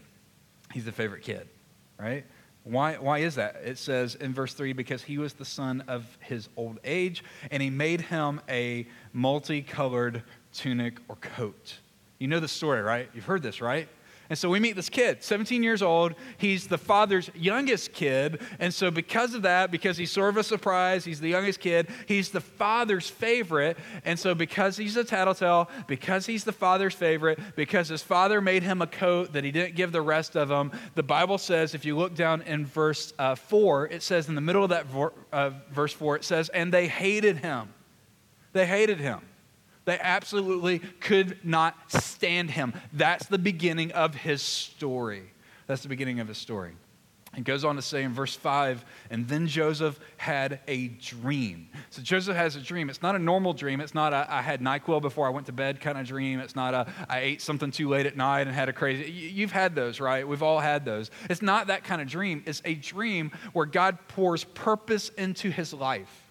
He's 0.73 0.85
the 0.85 0.93
favorite 0.93 1.23
kid, 1.23 1.49
right? 1.99 2.25
Why, 2.65 2.95
why 2.95 3.19
is 3.19 3.37
that? 3.37 3.57
It 3.65 3.79
says 3.79 4.15
in 4.17 4.35
verse 4.35 4.53
3 4.55 4.73
because 4.75 5.03
he 5.03 5.19
was 5.19 5.33
the 5.33 5.45
son 5.45 5.83
of 5.89 6.07
his 6.21 6.49
old 6.57 6.79
age, 6.85 7.25
and 7.51 7.63
he 7.63 7.71
made 7.71 8.03
him 8.03 8.41
a 8.49 8.87
multicolored 9.13 10.23
tunic 10.53 10.99
or 11.09 11.17
coat. 11.17 11.79
You 12.19 12.29
know 12.29 12.41
the 12.41 12.49
story, 12.49 12.83
right? 12.83 13.09
You've 13.15 13.25
heard 13.25 13.43
this, 13.43 13.61
right? 13.61 13.89
And 14.31 14.39
so 14.39 14.49
we 14.49 14.61
meet 14.61 14.77
this 14.77 14.89
kid, 14.89 15.25
17 15.25 15.65
years 15.65 15.83
old. 15.83 16.15
He's 16.39 16.69
the 16.69 16.79
father's 16.79 17.31
youngest 17.35 17.93
kid. 17.93 18.41
And 18.61 18.73
so, 18.73 18.89
because 18.89 19.35
of 19.35 19.43
that, 19.43 19.73
because 19.73 19.97
he's 19.97 20.13
sort 20.13 20.29
of 20.29 20.37
a 20.37 20.45
surprise, 20.45 21.05
he's 21.05 21.19
the 21.19 21.29
youngest 21.29 21.59
kid, 21.59 21.89
he's 22.07 22.31
the 22.31 22.41
father's 22.41 23.11
favorite. 23.11 23.77
And 24.05 24.17
so, 24.17 24.37
because 24.37 24.77
he's 24.77 24.97
a 24.97 25.03
tattletale, 25.03 25.69
because 25.89 26.27
he's 26.27 26.45
the 26.45 26.53
father's 26.53 26.95
favorite, 26.95 27.41
because 27.57 27.89
his 27.89 28.03
father 28.03 28.41
made 28.41 28.63
him 28.63 28.81
a 28.81 28.87
coat 28.87 29.33
that 29.33 29.43
he 29.43 29.51
didn't 29.51 29.75
give 29.75 29.91
the 29.91 30.01
rest 30.01 30.37
of 30.37 30.49
them, 30.49 30.71
the 30.95 31.03
Bible 31.03 31.37
says, 31.37 31.75
if 31.75 31.85
you 31.85 31.99
look 31.99 32.15
down 32.15 32.43
in 32.43 32.65
verse 32.65 33.13
uh, 33.19 33.35
4, 33.35 33.89
it 33.89 34.05
says 34.05 34.29
in 34.29 34.37
the 34.37 34.41
middle 34.41 34.63
of 34.63 34.71
that 34.71 34.87
uh, 35.33 35.51
verse 35.73 35.93
4, 35.93 36.15
it 36.15 36.25
says, 36.25 36.49
and 36.51 36.73
they 36.73 36.87
hated 36.87 37.39
him. 37.39 37.75
They 38.53 38.67
hated 38.67 39.01
him. 39.01 39.23
They 39.91 39.99
absolutely 39.99 40.79
could 41.01 41.39
not 41.43 41.75
stand 41.91 42.53
him. 42.53 42.75
That's 42.93 43.27
the 43.27 43.39
beginning 43.39 43.91
of 43.91 44.15
his 44.15 44.41
story. 44.41 45.33
That's 45.67 45.83
the 45.83 45.89
beginning 45.89 46.21
of 46.21 46.29
his 46.29 46.39
story. 46.39 46.75
It 47.37 47.43
goes 47.43 47.65
on 47.65 47.75
to 47.75 47.83
say 47.83 48.05
in 48.05 48.15
verse 48.15 48.37
5, 48.37 48.85
and 49.11 49.27
then 49.27 49.49
Joseph 49.49 49.99
had 50.17 50.61
a 50.69 50.87
dream. 50.87 51.71
So 51.91 52.03
Joseph 52.03 52.37
has 52.37 52.55
a 52.55 52.61
dream. 52.61 52.89
It's 52.89 53.03
not 53.03 53.17
a 53.17 53.19
normal 53.19 53.53
dream. 53.53 53.81
It's 53.81 53.93
not 53.93 54.13
a 54.13 54.33
I 54.33 54.43
had 54.43 54.61
NyQuil 54.61 55.03
before 55.03 55.27
I 55.27 55.31
went 55.31 55.47
to 55.47 55.53
bed 55.53 55.81
kind 55.81 55.99
of 55.99 56.07
dream. 56.07 56.39
It's 56.39 56.55
not 56.55 56.73
a 56.73 56.87
I 57.09 57.19
ate 57.19 57.43
something 57.43 57.73
too 57.73 57.89
late 57.89 58.07
at 58.07 58.17
night 58.17 58.43
and 58.43 58.53
had 58.55 58.69
a 58.69 58.73
crazy. 58.73 59.11
You've 59.11 59.51
had 59.51 59.75
those, 59.75 59.99
right? 59.99 60.27
We've 60.27 60.45
all 60.45 60.61
had 60.61 60.85
those. 60.85 61.11
It's 61.29 61.43
not 61.43 61.67
that 61.67 61.83
kind 61.83 62.01
of 62.01 62.07
dream. 62.07 62.45
It's 62.47 62.63
a 62.65 62.75
dream 62.75 63.33
where 63.55 63.67
God 63.67 63.99
pours 64.07 64.45
purpose 64.45 65.09
into 65.09 65.51
his 65.51 65.75
life. 65.75 66.30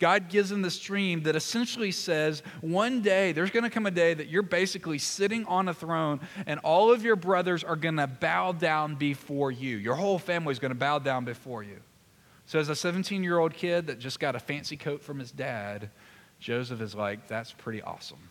God 0.00 0.28
gives 0.28 0.50
him 0.50 0.62
this 0.62 0.78
dream 0.78 1.22
that 1.24 1.36
essentially 1.36 1.92
says, 1.92 2.42
one 2.62 3.02
day, 3.02 3.32
there's 3.32 3.50
going 3.50 3.64
to 3.64 3.70
come 3.70 3.86
a 3.86 3.90
day 3.90 4.14
that 4.14 4.28
you're 4.28 4.42
basically 4.42 4.98
sitting 4.98 5.44
on 5.44 5.68
a 5.68 5.74
throne 5.74 6.20
and 6.46 6.58
all 6.60 6.90
of 6.90 7.04
your 7.04 7.16
brothers 7.16 7.62
are 7.62 7.76
going 7.76 7.98
to 7.98 8.06
bow 8.06 8.52
down 8.52 8.96
before 8.96 9.52
you. 9.52 9.76
Your 9.76 9.94
whole 9.94 10.18
family 10.18 10.52
is 10.52 10.58
going 10.58 10.70
to 10.72 10.78
bow 10.78 10.98
down 10.98 11.24
before 11.24 11.62
you. 11.62 11.76
So, 12.46 12.58
as 12.58 12.68
a 12.68 12.74
17 12.74 13.22
year 13.22 13.38
old 13.38 13.54
kid 13.54 13.86
that 13.86 14.00
just 14.00 14.18
got 14.18 14.34
a 14.34 14.40
fancy 14.40 14.76
coat 14.76 15.02
from 15.02 15.20
his 15.20 15.30
dad, 15.30 15.90
Joseph 16.40 16.80
is 16.80 16.94
like, 16.94 17.28
that's 17.28 17.52
pretty 17.52 17.82
awesome. 17.82 18.30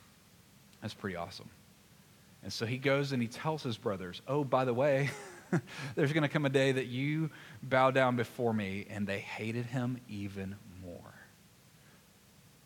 That's 0.81 0.93
pretty 0.93 1.15
awesome. 1.15 1.49
And 2.43 2.51
so 2.51 2.65
he 2.65 2.77
goes 2.77 3.11
and 3.11 3.21
he 3.21 3.27
tells 3.27 3.63
his 3.63 3.77
brothers, 3.77 4.21
oh, 4.27 4.43
by 4.43 4.65
the 4.65 4.73
way, 4.73 5.09
there's 5.95 6.13
going 6.13 6.23
to 6.23 6.29
come 6.29 6.45
a 6.45 6.49
day 6.49 6.71
that 6.71 6.87
you 6.87 7.29
bow 7.61 7.91
down 7.91 8.15
before 8.15 8.53
me. 8.53 8.87
And 8.89 9.05
they 9.05 9.19
hated 9.19 9.65
him 9.65 9.99
even 10.09 10.49
more. 10.49 10.68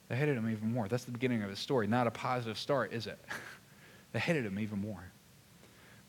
They 0.09 0.15
hated 0.15 0.37
him 0.37 0.49
even 0.49 0.71
more. 0.73 0.87
That's 0.87 1.05
the 1.05 1.11
beginning 1.11 1.43
of 1.43 1.49
his 1.49 1.59
story. 1.59 1.87
Not 1.87 2.07
a 2.07 2.11
positive 2.11 2.57
start, 2.57 2.93
is 2.93 3.07
it? 3.07 3.19
they 4.13 4.19
hated 4.19 4.45
him 4.45 4.59
even 4.59 4.79
more. 4.79 5.03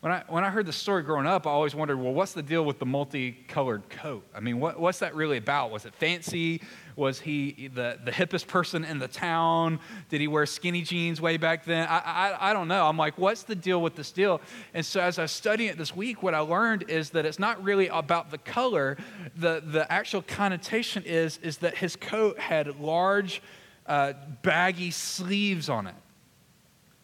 When 0.05 0.13
I, 0.13 0.23
when 0.29 0.45
I 0.45 0.51
heard 0.51 0.67
the 0.67 0.73
story 0.73 1.03
growing 1.03 1.27
up, 1.27 1.47
I 1.47 1.51
always 1.51 1.75
wondered, 1.75 1.97
well, 1.97 2.13
what's 2.13 2.35
the 2.35 2.43
deal 2.43 2.63
with 2.63 2.79
the 2.79 2.85
multicolored 2.85 3.89
coat? 3.89 4.23
I 4.35 4.41
mean, 4.41 4.61
what, 4.61 4.79
what's 4.79 4.99
that 4.99 5.15
really 5.15 5.39
about? 5.39 5.71
Was 5.71 5.87
it 5.87 5.95
fancy? 5.95 6.61
Was 6.95 7.21
he 7.21 7.71
the, 7.73 7.99
the 8.05 8.11
hippest 8.11 8.47
person 8.47 8.85
in 8.85 8.99
the 8.99 9.09
town? 9.09 9.81
Did 10.11 10.21
he 10.21 10.29
wear 10.29 10.45
skinny 10.45 10.83
jeans 10.83 11.23
way 11.23 11.39
back 11.39 11.65
then? 11.65 11.89
I, 11.89 12.01
I, 12.01 12.51
I 12.51 12.53
don't 12.53 12.69
know. 12.69 12.87
I'm 12.87 12.99
like, 12.99 13.17
what's 13.17 13.45
the 13.45 13.55
deal 13.55 13.81
with 13.81 13.95
this 13.95 14.13
deal? 14.13 14.43
And 14.75 14.85
so 14.85 15.01
as 15.01 15.19
I 15.19 15.23
was 15.23 15.33
studying 15.33 15.71
it 15.71 15.79
this 15.79 15.97
week, 15.97 16.23
what 16.23 16.35
I 16.35 16.41
learned 16.41 16.85
is 16.91 17.09
that 17.13 17.25
it's 17.25 17.39
not 17.39 17.65
really 17.65 17.89
about 17.89 18.31
the 18.31 18.37
color. 18.37 18.99
The, 19.37 19.63
the 19.65 19.91
actual 19.91 20.21
connotation 20.21 21.03
is, 21.07 21.39
is 21.39 21.57
that 21.59 21.79
his 21.79 21.97
coat 21.97 22.39
had 22.39 22.79
large, 22.79 23.41
uh, 23.87 24.15
baggy 24.43 24.91
sleeves 24.91 25.69
on 25.69 25.87
it. 25.87 25.95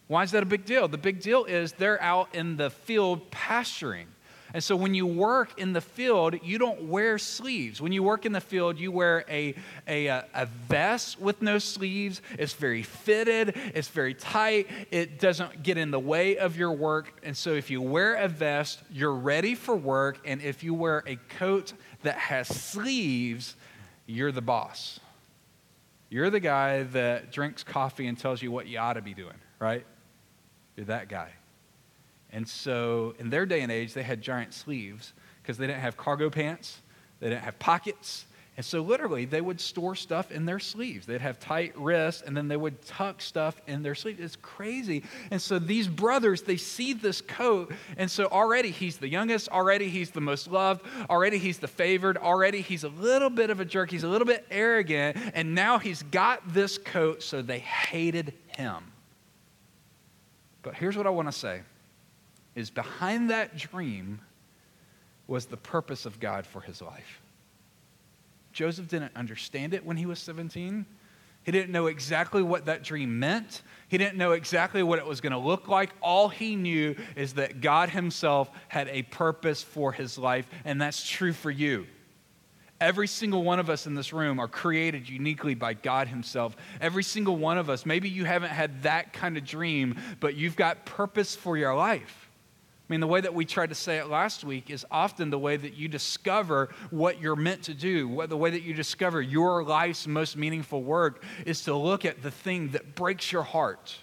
Why 0.07 0.23
is 0.23 0.31
that 0.31 0.43
a 0.43 0.45
big 0.45 0.65
deal? 0.65 0.87
The 0.87 0.97
big 0.97 1.21
deal 1.21 1.45
is 1.45 1.71
they're 1.73 2.01
out 2.01 2.35
in 2.35 2.57
the 2.57 2.69
field 2.69 3.31
pasturing. 3.31 4.07
And 4.53 4.61
so 4.61 4.75
when 4.75 4.93
you 4.93 5.07
work 5.07 5.57
in 5.57 5.71
the 5.71 5.79
field, 5.79 6.35
you 6.43 6.57
don't 6.57 6.89
wear 6.89 7.17
sleeves. 7.17 7.79
When 7.81 7.93
you 7.93 8.03
work 8.03 8.25
in 8.25 8.33
the 8.33 8.41
field, 8.41 8.77
you 8.77 8.91
wear 8.91 9.23
a, 9.29 9.55
a, 9.87 10.07
a 10.07 10.45
vest 10.67 11.19
with 11.21 11.41
no 11.41 11.57
sleeves. 11.57 12.21
It's 12.37 12.51
very 12.53 12.83
fitted, 12.83 13.55
it's 13.73 13.87
very 13.87 14.13
tight, 14.13 14.67
it 14.91 15.19
doesn't 15.19 15.63
get 15.63 15.77
in 15.77 15.91
the 15.91 15.99
way 15.99 16.37
of 16.37 16.57
your 16.57 16.73
work. 16.73 17.13
And 17.23 17.35
so 17.35 17.53
if 17.53 17.69
you 17.69 17.81
wear 17.81 18.15
a 18.15 18.27
vest, 18.27 18.81
you're 18.91 19.15
ready 19.15 19.55
for 19.55 19.75
work. 19.75 20.19
And 20.25 20.41
if 20.41 20.63
you 20.63 20.73
wear 20.73 21.03
a 21.07 21.15
coat 21.37 21.71
that 22.03 22.17
has 22.17 22.49
sleeves, 22.49 23.55
you're 24.05 24.33
the 24.33 24.41
boss. 24.41 24.99
You're 26.11 26.29
the 26.29 26.41
guy 26.41 26.83
that 26.83 27.31
drinks 27.31 27.63
coffee 27.63 28.05
and 28.05 28.17
tells 28.17 28.41
you 28.41 28.51
what 28.51 28.67
you 28.67 28.77
ought 28.77 28.93
to 28.93 29.01
be 29.01 29.13
doing, 29.13 29.37
right? 29.59 29.85
You're 30.75 30.87
that 30.87 31.07
guy. 31.07 31.29
And 32.33 32.45
so, 32.47 33.15
in 33.17 33.29
their 33.29 33.45
day 33.45 33.61
and 33.61 33.71
age, 33.71 33.93
they 33.93 34.03
had 34.03 34.21
giant 34.21 34.53
sleeves 34.53 35.13
because 35.41 35.57
they 35.57 35.67
didn't 35.67 35.79
have 35.79 35.95
cargo 35.95 36.29
pants, 36.29 36.81
they 37.21 37.29
didn't 37.29 37.43
have 37.43 37.57
pockets. 37.59 38.25
And 38.61 38.65
so, 38.67 38.83
literally, 38.83 39.25
they 39.25 39.41
would 39.41 39.59
store 39.59 39.95
stuff 39.95 40.31
in 40.31 40.45
their 40.45 40.59
sleeves. 40.59 41.07
They'd 41.07 41.19
have 41.19 41.39
tight 41.39 41.75
wrists, 41.75 42.21
and 42.21 42.37
then 42.37 42.47
they 42.47 42.55
would 42.55 42.79
tuck 42.85 43.19
stuff 43.19 43.59
in 43.65 43.81
their 43.81 43.95
sleeves. 43.95 44.19
It's 44.19 44.35
crazy. 44.35 45.01
And 45.31 45.41
so, 45.41 45.57
these 45.57 45.87
brothers, 45.87 46.43
they 46.43 46.57
see 46.57 46.93
this 46.93 47.21
coat. 47.21 47.73
And 47.97 48.11
so, 48.11 48.25
already 48.25 48.69
he's 48.69 48.97
the 48.97 49.07
youngest. 49.07 49.49
Already 49.49 49.89
he's 49.89 50.11
the 50.11 50.21
most 50.21 50.47
loved. 50.47 50.85
Already 51.09 51.39
he's 51.39 51.57
the 51.57 51.67
favored. 51.67 52.17
Already 52.19 52.61
he's 52.61 52.83
a 52.83 52.89
little 52.89 53.31
bit 53.31 53.49
of 53.49 53.59
a 53.59 53.65
jerk. 53.65 53.89
He's 53.89 54.03
a 54.03 54.07
little 54.07 54.27
bit 54.27 54.45
arrogant. 54.51 55.17
And 55.33 55.55
now 55.55 55.79
he's 55.79 56.03
got 56.03 56.53
this 56.53 56.77
coat, 56.77 57.23
so 57.23 57.41
they 57.41 57.57
hated 57.57 58.31
him. 58.45 58.91
But 60.61 60.75
here's 60.75 60.95
what 60.95 61.07
I 61.07 61.09
want 61.09 61.29
to 61.29 61.35
say 61.35 61.61
is 62.53 62.69
behind 62.69 63.31
that 63.31 63.57
dream 63.57 64.21
was 65.25 65.47
the 65.47 65.57
purpose 65.57 66.05
of 66.05 66.19
God 66.19 66.45
for 66.45 66.61
his 66.61 66.79
life. 66.79 67.20
Joseph 68.53 68.87
didn't 68.87 69.15
understand 69.15 69.73
it 69.73 69.85
when 69.85 69.97
he 69.97 70.05
was 70.05 70.19
17. 70.19 70.85
He 71.43 71.51
didn't 71.51 71.71
know 71.71 71.87
exactly 71.87 72.43
what 72.43 72.65
that 72.65 72.83
dream 72.83 73.19
meant. 73.19 73.63
He 73.87 73.97
didn't 73.97 74.17
know 74.17 74.33
exactly 74.33 74.83
what 74.83 74.99
it 74.99 75.05
was 75.05 75.21
going 75.21 75.33
to 75.33 75.39
look 75.39 75.67
like. 75.67 75.89
All 76.01 76.29
he 76.29 76.55
knew 76.55 76.95
is 77.15 77.33
that 77.33 77.61
God 77.61 77.89
himself 77.89 78.49
had 78.67 78.87
a 78.89 79.01
purpose 79.03 79.63
for 79.63 79.91
his 79.91 80.17
life, 80.17 80.47
and 80.65 80.79
that's 80.79 81.07
true 81.07 81.33
for 81.33 81.49
you. 81.49 81.87
Every 82.81 83.07
single 83.07 83.43
one 83.43 83.59
of 83.59 83.69
us 83.69 83.85
in 83.85 83.93
this 83.93 84.11
room 84.11 84.39
are 84.39 84.47
created 84.47 85.07
uniquely 85.07 85.53
by 85.53 85.75
God 85.75 86.07
Himself. 86.07 86.55
Every 86.81 87.03
single 87.03 87.37
one 87.37 87.59
of 87.59 87.69
us, 87.69 87.85
maybe 87.85 88.09
you 88.09 88.25
haven't 88.25 88.49
had 88.49 88.81
that 88.81 89.13
kind 89.13 89.37
of 89.37 89.45
dream, 89.45 89.99
but 90.19 90.33
you've 90.33 90.55
got 90.55 90.83
purpose 90.83 91.35
for 91.35 91.55
your 91.55 91.75
life. 91.75 92.20
I 92.91 92.93
mean, 92.93 92.99
the 92.99 93.07
way 93.07 93.21
that 93.21 93.33
we 93.33 93.45
tried 93.45 93.69
to 93.69 93.75
say 93.75 93.99
it 93.99 94.09
last 94.09 94.43
week 94.43 94.69
is 94.69 94.85
often 94.91 95.29
the 95.29 95.39
way 95.39 95.55
that 95.55 95.75
you 95.75 95.87
discover 95.87 96.67
what 96.89 97.21
you're 97.21 97.37
meant 97.37 97.63
to 97.63 97.73
do. 97.73 98.05
What, 98.09 98.29
The 98.29 98.35
way 98.35 98.49
that 98.49 98.63
you 98.63 98.73
discover 98.73 99.21
your 99.21 99.63
life's 99.63 100.07
most 100.07 100.35
meaningful 100.35 100.83
work 100.83 101.23
is 101.45 101.63
to 101.63 101.73
look 101.73 102.03
at 102.03 102.21
the 102.21 102.31
thing 102.31 102.71
that 102.71 102.93
breaks 102.93 103.31
your 103.31 103.43
heart 103.43 103.97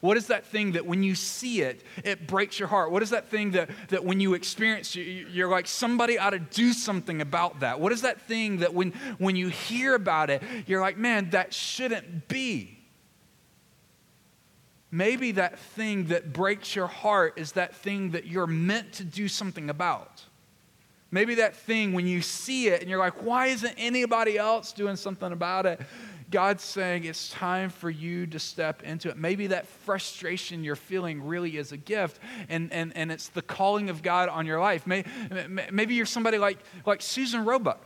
what 0.00 0.16
is 0.16 0.28
that 0.28 0.46
thing 0.46 0.72
that 0.72 0.86
when 0.86 1.02
you 1.02 1.14
see 1.14 1.60
it, 1.60 1.84
it 2.04 2.26
breaks 2.26 2.58
your 2.58 2.68
heart? 2.68 2.90
What 2.90 3.02
is 3.02 3.10
that 3.10 3.28
thing 3.28 3.50
that, 3.50 3.68
that 3.88 4.02
when 4.02 4.18
you 4.18 4.32
experience, 4.32 4.96
you're 4.96 5.50
like, 5.50 5.66
somebody 5.66 6.18
ought 6.18 6.30
to 6.30 6.38
do 6.38 6.72
something 6.72 7.20
about 7.20 7.60
that? 7.60 7.80
What 7.80 7.92
is 7.92 8.00
that 8.00 8.22
thing 8.22 8.60
that 8.60 8.72
when, 8.72 8.92
when 9.18 9.36
you 9.36 9.48
hear 9.48 9.94
about 9.94 10.30
it, 10.30 10.42
you're 10.66 10.80
like, 10.80 10.96
man, 10.96 11.28
that 11.30 11.52
shouldn't 11.52 12.28
be? 12.28 12.79
Maybe 14.90 15.32
that 15.32 15.58
thing 15.58 16.06
that 16.06 16.32
breaks 16.32 16.74
your 16.74 16.88
heart 16.88 17.34
is 17.36 17.52
that 17.52 17.74
thing 17.74 18.10
that 18.10 18.26
you're 18.26 18.46
meant 18.46 18.92
to 18.94 19.04
do 19.04 19.28
something 19.28 19.70
about. 19.70 20.24
Maybe 21.12 21.36
that 21.36 21.56
thing, 21.56 21.92
when 21.92 22.06
you 22.06 22.22
see 22.22 22.68
it 22.68 22.80
and 22.80 22.90
you're 22.90 22.98
like, 22.98 23.24
why 23.24 23.48
isn't 23.48 23.74
anybody 23.76 24.38
else 24.38 24.72
doing 24.72 24.96
something 24.96 25.32
about 25.32 25.66
it? 25.66 25.80
God's 26.30 26.62
saying 26.62 27.04
it's 27.04 27.30
time 27.30 27.70
for 27.70 27.90
you 27.90 28.24
to 28.28 28.38
step 28.38 28.84
into 28.84 29.08
it. 29.08 29.16
Maybe 29.16 29.48
that 29.48 29.66
frustration 29.66 30.62
you're 30.62 30.76
feeling 30.76 31.26
really 31.26 31.56
is 31.56 31.72
a 31.72 31.76
gift, 31.76 32.20
and, 32.48 32.72
and, 32.72 32.96
and 32.96 33.10
it's 33.10 33.28
the 33.28 33.42
calling 33.42 33.90
of 33.90 34.02
God 34.02 34.28
on 34.28 34.46
your 34.46 34.60
life. 34.60 34.86
Maybe 34.86 35.94
you're 35.94 36.06
somebody 36.06 36.38
like, 36.38 36.58
like 36.86 37.02
Susan 37.02 37.44
Roebuck. 37.44 37.84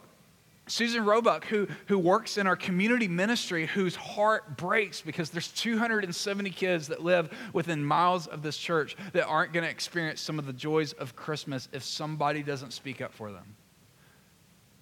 Susan 0.66 1.04
Roebuck, 1.04 1.44
who, 1.44 1.68
who 1.86 1.98
works 1.98 2.38
in 2.38 2.46
our 2.46 2.56
community 2.56 3.06
ministry, 3.06 3.66
whose 3.66 3.94
heart 3.94 4.56
breaks 4.56 5.02
because 5.02 5.28
there's 5.28 5.48
270 5.48 6.50
kids 6.50 6.88
that 6.88 7.02
live 7.02 7.30
within 7.52 7.84
miles 7.84 8.26
of 8.26 8.42
this 8.42 8.56
church 8.56 8.96
that 9.12 9.26
aren't 9.26 9.52
going 9.52 9.64
to 9.64 9.70
experience 9.70 10.22
some 10.22 10.38
of 10.38 10.46
the 10.46 10.54
joys 10.54 10.94
of 10.94 11.14
Christmas 11.14 11.68
if 11.72 11.84
somebody 11.84 12.42
doesn't 12.42 12.72
speak 12.72 13.02
up 13.02 13.12
for 13.12 13.30
them. 13.30 13.56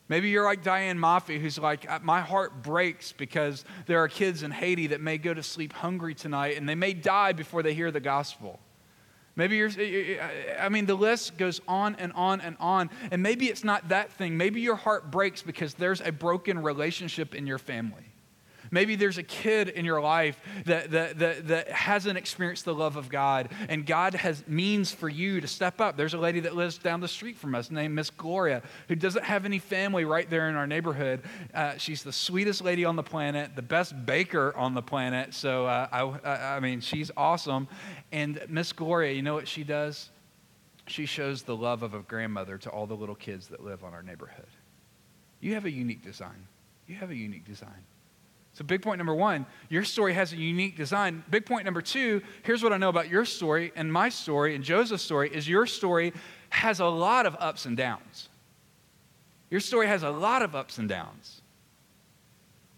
Maybe 0.09 0.29
you're 0.29 0.45
like 0.45 0.62
Diane 0.62 0.99
Maffei, 0.99 1.41
who's 1.41 1.59
like, 1.59 2.05
my 2.05 2.21
heart 2.21 2.62
breaks 2.62 3.12
because 3.12 3.65
there 3.87 3.99
are 3.99 4.09
kids 4.09 4.43
in 4.43 4.51
Haiti 4.51 4.89
that 4.89 5.01
may 5.01 5.19
go 5.19 5.35
to 5.35 5.43
sleep 5.43 5.73
hungry 5.73 6.15
tonight 6.15 6.59
and 6.59 6.69
they 6.69 6.75
may 6.75 6.93
die 6.93 7.33
before 7.33 7.62
they 7.62 7.75
hear 7.75 7.91
the 7.91 8.01
gospel. 8.01 8.61
Maybe 9.35 9.57
you're, 9.57 9.71
I 10.61 10.69
mean, 10.69 10.85
the 10.87 10.95
list 10.95 11.39
goes 11.39 11.61
on 11.67 11.97
and 11.97 12.12
on 12.12 12.41
and 12.41 12.57
on. 12.61 12.91
And 13.11 13.23
maybe 13.23 13.47
it's 13.47 13.65
not 13.65 13.89
that 13.89 14.12
thing. 14.12 14.37
Maybe 14.37 14.61
your 14.61 14.77
heart 14.77 15.11
breaks 15.11 15.43
because 15.43 15.75
there's 15.75 16.03
a 16.03 16.12
broken 16.12 16.62
relationship 16.62 17.35
in 17.35 17.47
your 17.47 17.59
family. 17.59 18.12
Maybe 18.73 18.97
there's 18.97 19.19
a 19.19 19.23
kid 19.23 19.69
in 19.69 19.85
your 19.85 20.00
life 20.00 20.41
that, 20.64 20.91
that, 20.91 21.19
that, 21.19 21.49
that 21.49 21.71
hasn't 21.71 22.17
experienced 22.17 22.64
the 22.64 22.75
love 22.75 22.97
of 22.97 23.11
God, 23.11 23.50
and 23.69 23.87
God 23.87 24.14
has 24.14 24.43
means 24.49 24.91
for 24.91 25.11
you 25.11 25.43
to 25.43 25.47
step 25.47 25.81
up. 25.81 25.97
There's 25.97 26.14
a 26.14 26.19
lady 26.19 26.41
that 26.41 26.57
lives 26.57 26.79
down 26.79 27.00
the 27.00 27.07
street 27.07 27.37
from 27.37 27.55
us 27.55 27.71
named 27.71 27.95
Miss 27.95 28.09
Gloria 28.09 28.62
who 28.88 28.97
doesn't 28.97 29.25
have 29.25 29.45
any 29.45 29.59
family 29.59 30.07
right 30.07 30.29
there 30.29 30.49
in 30.49 30.57
our 30.57 30.67
neighborhood. 30.67 31.21
Uh, 31.52 31.76
she's 31.76 32.02
the 32.02 32.12
sweetest 32.12 32.64
lady 32.64 32.87
on 32.87 32.97
the 32.97 33.02
planet, 33.02 33.55
the 33.55 33.62
best 33.62 34.07
baker 34.07 34.57
on 34.57 34.73
the 34.73 34.83
planet. 34.83 35.35
So, 35.35 35.67
uh, 35.67 35.88
I, 35.93 36.57
I 36.57 36.61
mean, 36.61 36.81
she's 36.81 37.11
awesome. 37.14 37.69
And 38.11 38.41
Miss 38.49 38.73
Gloria, 38.73 39.12
you 39.12 39.23
know 39.23 39.35
what 39.35 39.47
she 39.47 39.64
does? 39.64 40.09
She 40.87 41.05
shows 41.05 41.43
the 41.43 41.55
love 41.55 41.83
of 41.83 41.93
a 41.93 42.00
grandmother 42.00 42.57
to 42.59 42.71
all 42.71 42.87
the 42.87 42.97
little 42.97 43.14
kids 43.14 43.49
that 43.49 43.62
live 43.62 43.85
on 43.85 43.93
our 43.93 44.02
neighborhood. 44.02 44.49
You 45.41 45.55
have 45.55 45.67
a 45.67 45.71
unique 45.71 46.02
design. 46.02 46.47
You 46.87 46.97
have 46.97 47.11
a 47.11 47.14
unique 47.14 47.45
design. 47.45 47.85
So, 48.54 48.64
big 48.64 48.82
point 48.82 48.99
number 48.99 49.14
one, 49.14 49.47
your 49.71 49.82
story 49.82 50.12
has 50.12 50.32
a 50.32 50.37
unique 50.37 50.76
design. 50.76 51.25
Big 51.30 51.47
point 51.47 51.64
number 51.64 51.80
two, 51.80 52.21
here's 52.42 52.62
what 52.62 52.73
I 52.73 52.76
know 52.76 52.90
about 52.90 53.09
your 53.09 53.25
story 53.25 53.73
and 53.75 53.90
my 53.90 54.11
story 54.11 54.54
and 54.54 54.62
Joseph's 54.62 55.02
story 55.02 55.30
is 55.32 55.49
your 55.49 55.66
story 55.66 56.12
has 56.50 56.80
a 56.80 56.87
lot 56.87 57.25
of 57.25 57.35
ups 57.38 57.64
and 57.64 57.76
downs. 57.76 58.28
Your 59.49 59.61
story 59.61 59.87
has 59.87 60.02
a 60.02 60.11
lot 60.11 60.42
of 60.42 60.54
ups 60.54 60.78
and 60.78 60.88
downs. 60.88 61.40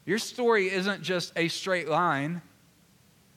Your 0.05 0.19
story 0.19 0.71
isn't 0.71 1.03
just 1.03 1.33
a 1.35 1.49
straight 1.49 1.89
line, 1.89 2.41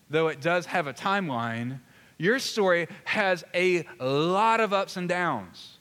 though 0.10 0.28
it 0.28 0.40
does 0.40 0.68
have 0.68 0.86
a 0.86 0.94
timeline. 0.94 1.80
Your 2.20 2.38
story 2.38 2.88
has 3.06 3.44
a 3.54 3.84
lot 4.00 4.60
of 4.60 4.74
ups 4.74 4.98
and 4.98 5.10
downs. 5.10 5.77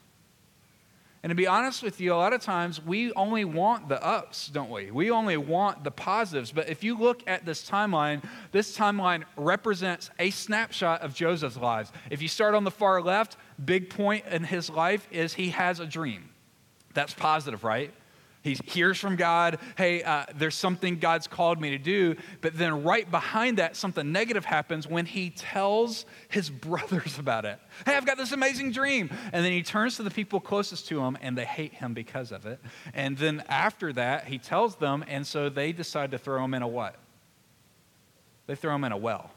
And 1.27 1.33
to 1.33 1.35
be 1.35 1.49
honest 1.49 1.83
with 1.83 2.01
you, 2.01 2.15
a 2.15 2.15
lot 2.15 2.33
of 2.33 2.41
times 2.41 2.81
we 2.81 3.13
only 3.15 3.45
want 3.45 3.89
the 3.89 4.01
ups, 4.01 4.47
don't 4.47 4.71
we? 4.71 4.93
We 4.93 5.11
only 5.11 5.37
want 5.37 5.83
the 5.83 5.91
positives. 5.91 6.53
But 6.53 6.69
if 6.69 6.85
you 6.85 6.97
look 6.97 7.21
at 7.27 7.45
this 7.45 7.69
timeline, 7.69 8.23
this 8.53 8.79
timeline 8.79 9.25
represents 9.37 10.09
a 10.21 10.31
snapshot 10.31 11.01
of 11.01 11.15
Joseph's 11.15 11.57
lives. 11.57 11.91
If 12.11 12.23
you 12.23 12.29
start 12.29 12.55
on 12.55 12.63
the 12.63 12.71
far 12.71 13.03
left, 13.03 13.37
big 13.65 13.91
point 13.91 14.25
in 14.31 14.45
his 14.45 14.71
life 14.71 15.09
is 15.11 15.35
he 15.35 15.49
has 15.49 15.81
a 15.81 15.87
dream. 15.87 16.29
That's 16.95 17.13
positive, 17.13 17.65
right? 17.65 17.93
He 18.47 18.57
hears 18.65 18.97
from 18.97 19.17
God, 19.17 19.59
hey, 19.77 20.05
uh, 20.05 20.25
there's 20.37 20.55
something 20.55 21.01
God's 21.01 21.27
called 21.27 21.61
me 21.61 21.71
to 21.71 21.79
do. 21.79 22.15
But 22.43 22.57
then 22.57 22.85
right 22.85 23.11
behind 23.11 23.59
that, 23.59 23.75
something 23.75 24.13
negative 24.13 24.45
happens 24.45 24.87
when 24.87 25.05
he 25.05 25.31
tells 25.31 26.07
his 26.29 26.49
brothers 26.67 27.19
about 27.19 27.45
it. 27.45 27.59
Hey, 27.85 27.97
I've 27.97 28.07
got 28.07 28.17
this 28.17 28.31
amazing 28.31 28.71
dream. 28.71 29.11
And 29.33 29.45
then 29.45 29.51
he 29.51 29.65
turns 29.65 29.97
to 29.97 30.05
the 30.05 30.13
people 30.13 30.39
closest 30.39 30.87
to 30.89 31.01
him 31.01 31.19
and 31.21 31.37
they 31.37 31.45
hate 31.45 31.75
him 31.75 31.93
because 31.93 32.31
of 32.31 32.47
it. 32.47 32.61
And 32.95 33.19
then 33.19 33.43
after 33.49 33.93
that, 33.95 34.27
he 34.27 34.39
tells 34.39 34.77
them, 34.77 35.05
and 35.09 35.27
so 35.27 35.49
they 35.49 35.73
decide 35.73 36.13
to 36.13 36.19
throw 36.19 36.45
him 36.45 36.55
in 36.55 36.63
a 36.63 36.69
what? 36.69 36.95
They 38.47 38.55
throw 38.55 38.77
him 38.77 38.85
in 38.85 38.93
a 38.93 38.97
well. 38.97 39.33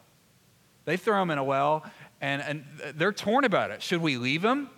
They 0.86 0.98
throw 0.98 1.20
him 1.20 1.32
in 1.32 1.39
a 1.39 1.44
well, 1.44 1.84
and, 2.22 2.44
and 2.44 2.63
they're 2.96 3.12
torn 3.12 3.44
about 3.44 3.72
it. 3.72 3.82
Should 3.82 4.01
we 4.01 4.18
leave 4.18 4.46
him? 4.46 4.70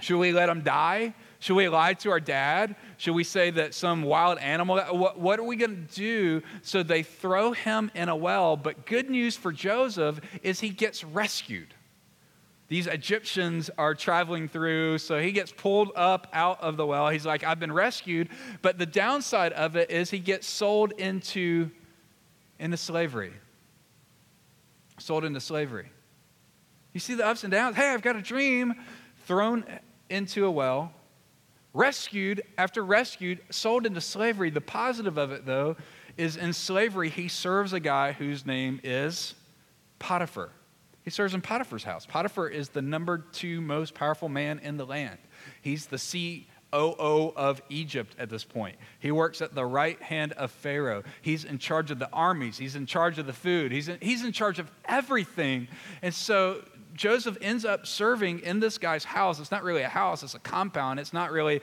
Should 0.00 0.18
we 0.18 0.32
let 0.32 0.48
him 0.48 0.62
die? 0.62 1.14
Should 1.46 1.54
we 1.54 1.68
lie 1.68 1.94
to 1.94 2.10
our 2.10 2.18
dad? 2.18 2.74
Should 2.96 3.14
we 3.14 3.22
say 3.22 3.52
that 3.52 3.72
some 3.72 4.02
wild 4.02 4.38
animal? 4.38 4.80
What, 4.80 5.16
what 5.20 5.38
are 5.38 5.44
we 5.44 5.54
going 5.54 5.86
to 5.86 5.94
do? 5.94 6.42
So 6.62 6.82
they 6.82 7.04
throw 7.04 7.52
him 7.52 7.88
in 7.94 8.08
a 8.08 8.16
well. 8.16 8.56
But 8.56 8.84
good 8.84 9.08
news 9.08 9.36
for 9.36 9.52
Joseph 9.52 10.20
is 10.42 10.58
he 10.58 10.70
gets 10.70 11.04
rescued. 11.04 11.72
These 12.66 12.88
Egyptians 12.88 13.70
are 13.78 13.94
traveling 13.94 14.48
through, 14.48 14.98
so 14.98 15.20
he 15.20 15.30
gets 15.30 15.52
pulled 15.52 15.92
up 15.94 16.26
out 16.32 16.60
of 16.60 16.76
the 16.76 16.84
well. 16.84 17.10
He's 17.10 17.24
like, 17.24 17.44
I've 17.44 17.60
been 17.60 17.70
rescued. 17.70 18.28
But 18.60 18.78
the 18.78 18.86
downside 18.86 19.52
of 19.52 19.76
it 19.76 19.88
is 19.88 20.10
he 20.10 20.18
gets 20.18 20.48
sold 20.48 20.94
into, 20.98 21.70
into 22.58 22.76
slavery. 22.76 23.32
Sold 24.98 25.24
into 25.24 25.38
slavery. 25.38 25.90
You 26.92 26.98
see 26.98 27.14
the 27.14 27.24
ups 27.24 27.44
and 27.44 27.52
downs. 27.52 27.76
Hey, 27.76 27.90
I've 27.90 28.02
got 28.02 28.16
a 28.16 28.20
dream 28.20 28.74
thrown 29.26 29.64
into 30.10 30.44
a 30.44 30.50
well, 30.50 30.92
rescued 31.76 32.42
after 32.56 32.82
rescued, 32.82 33.40
sold 33.50 33.86
into 33.86 34.00
slavery. 34.00 34.50
The 34.50 34.60
positive 34.60 35.18
of 35.18 35.30
it, 35.30 35.44
though, 35.44 35.76
is 36.16 36.36
in 36.36 36.52
slavery, 36.52 37.10
he 37.10 37.28
serves 37.28 37.72
a 37.72 37.80
guy 37.80 38.12
whose 38.12 38.46
name 38.46 38.80
is 38.82 39.34
Potiphar. 39.98 40.50
He 41.02 41.10
serves 41.10 41.34
in 41.34 41.40
Potiphar's 41.40 41.84
house. 41.84 42.06
Potiphar 42.06 42.48
is 42.48 42.70
the 42.70 42.82
number 42.82 43.18
two 43.18 43.60
most 43.60 43.94
powerful 43.94 44.28
man 44.28 44.58
in 44.60 44.76
the 44.76 44.86
land. 44.86 45.18
He's 45.60 45.86
the 45.86 45.98
COO 46.72 47.32
of 47.36 47.62
Egypt 47.68 48.16
at 48.18 48.30
this 48.30 48.42
point. 48.42 48.76
He 48.98 49.12
works 49.12 49.40
at 49.40 49.54
the 49.54 49.64
right 49.64 50.00
hand 50.02 50.32
of 50.32 50.50
Pharaoh. 50.50 51.04
He's 51.22 51.44
in 51.44 51.58
charge 51.58 51.90
of 51.90 51.98
the 51.98 52.10
armies, 52.12 52.58
he's 52.58 52.74
in 52.74 52.86
charge 52.86 53.18
of 53.18 53.26
the 53.26 53.32
food, 53.32 53.70
he's 53.70 53.88
in, 53.88 53.98
he's 54.00 54.24
in 54.24 54.32
charge 54.32 54.58
of 54.58 54.70
everything. 54.86 55.68
And 56.02 56.12
so 56.12 56.62
Joseph 56.96 57.36
ends 57.40 57.64
up 57.64 57.86
serving 57.86 58.40
in 58.40 58.58
this 58.58 58.78
guy's 58.78 59.04
house. 59.04 59.38
It's 59.38 59.50
not 59.50 59.62
really 59.62 59.82
a 59.82 59.88
house, 59.88 60.22
it's 60.22 60.34
a 60.34 60.38
compound. 60.38 60.98
It's 60.98 61.12
not 61.12 61.30
really 61.30 61.60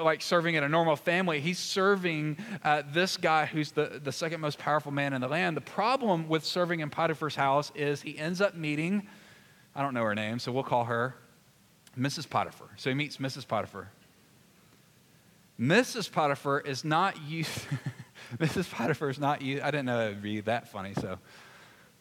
like 0.00 0.20
serving 0.20 0.56
in 0.56 0.64
a 0.64 0.68
normal 0.68 0.96
family. 0.96 1.40
He's 1.40 1.58
serving 1.58 2.36
uh, 2.62 2.82
this 2.92 3.16
guy 3.16 3.46
who's 3.46 3.70
the, 3.72 4.00
the 4.02 4.12
second 4.12 4.40
most 4.40 4.58
powerful 4.58 4.92
man 4.92 5.12
in 5.12 5.20
the 5.20 5.28
land. 5.28 5.56
The 5.56 5.62
problem 5.62 6.28
with 6.28 6.44
serving 6.44 6.80
in 6.80 6.90
Potiphar's 6.90 7.36
house 7.36 7.70
is 7.74 8.02
he 8.02 8.18
ends 8.18 8.40
up 8.40 8.54
meeting, 8.54 9.06
I 9.74 9.82
don't 9.82 9.94
know 9.94 10.04
her 10.04 10.14
name, 10.14 10.38
so 10.38 10.52
we'll 10.52 10.64
call 10.64 10.84
her 10.84 11.14
Mrs. 11.98 12.28
Potiphar. 12.28 12.68
So 12.76 12.90
he 12.90 12.94
meets 12.94 13.18
Mrs. 13.18 13.46
Potiphar. 13.46 13.90
Mrs. 15.58 16.10
Potiphar 16.10 16.60
is 16.60 16.84
not 16.84 17.20
used. 17.28 17.66
Mrs. 18.38 18.70
Potiphar 18.70 19.10
is 19.10 19.20
not 19.20 19.42
used. 19.42 19.62
I 19.62 19.70
didn't 19.70 19.86
know 19.86 20.00
it 20.06 20.08
would 20.08 20.22
be 20.22 20.40
that 20.40 20.68
funny, 20.68 20.94
so 20.94 21.18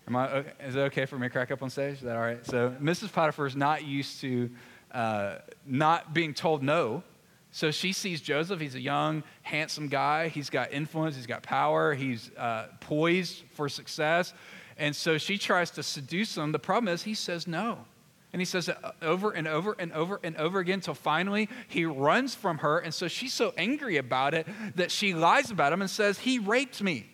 Am 0.08 0.16
I, 0.16 0.44
is 0.66 0.76
it 0.76 0.80
okay 0.80 1.06
for 1.06 1.18
me 1.18 1.28
to 1.28 1.32
crack 1.32 1.52
up 1.52 1.64
on 1.64 1.70
stage? 1.70 1.96
Is 1.96 2.02
that 2.02 2.16
all 2.16 2.22
right? 2.22 2.46
So 2.46 2.76
Mrs. 2.82 3.12
Potiphar 3.12 3.46
is 3.46 3.56
not 3.56 3.86
used 3.86 4.20
to 4.22 4.50
uh, 4.92 5.36
not 5.66 6.14
being 6.14 6.34
told 6.34 6.62
no. 6.62 7.04
So 7.52 7.72
she 7.72 7.94
sees 7.94 8.20
Joseph. 8.20 8.60
He's 8.60 8.76
a 8.76 8.82
young, 8.82 9.24
handsome 9.44 9.88
guy. 9.88 10.28
He's 10.28 10.50
got 10.50 10.74
influence. 10.74 11.16
He's 11.16 11.28
got 11.28 11.44
power. 11.44 11.94
He's 11.94 12.32
uh, 12.36 12.68
poised 12.80 13.44
for 13.54 13.70
success. 13.70 14.34
And 14.78 14.96
so 14.96 15.18
she 15.18 15.38
tries 15.38 15.72
to 15.72 15.84
seduce 15.84 16.36
him. 16.36 16.52
The 16.52 16.60
problem 16.60 16.92
is 16.92 17.04
he 17.04 17.14
says 17.14 17.48
no. 17.48 17.86
And 18.34 18.42
he 18.42 18.46
says 18.46 18.68
it 18.68 18.78
over 19.04 19.30
and 19.30 19.48
over 19.48 19.76
and 19.78 19.94
over 19.94 20.20
and 20.24 20.36
over 20.38 20.60
again 20.60 20.76
until 20.76 20.96
finally 20.96 21.48
he 21.68 21.86
runs 21.86 22.34
from 22.34 22.58
her. 22.58 22.80
And 22.80 22.92
so 22.92 23.08
she's 23.08 23.34
so 23.34 23.54
angry 23.56 23.98
about 23.98 24.34
it 24.34 24.48
that 24.76 24.90
she 24.90 25.14
lies 25.14 25.52
about 25.52 25.72
him 25.72 25.82
and 25.82 25.90
says, 25.90 26.18
He 26.18 26.40
raped 26.40 26.82
me. 26.82 27.13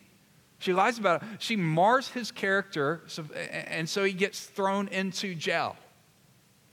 She 0.60 0.74
lies 0.74 1.00
about 1.00 1.24
it. 1.24 1.30
She 1.40 1.56
mars 1.56 2.10
his 2.10 2.32
character, 2.32 3.02
and 3.52 3.88
so 3.90 4.04
he 4.04 4.14
gets 4.14 4.46
thrown 4.46 4.90
into 4.90 5.34
jail. 5.34 5.76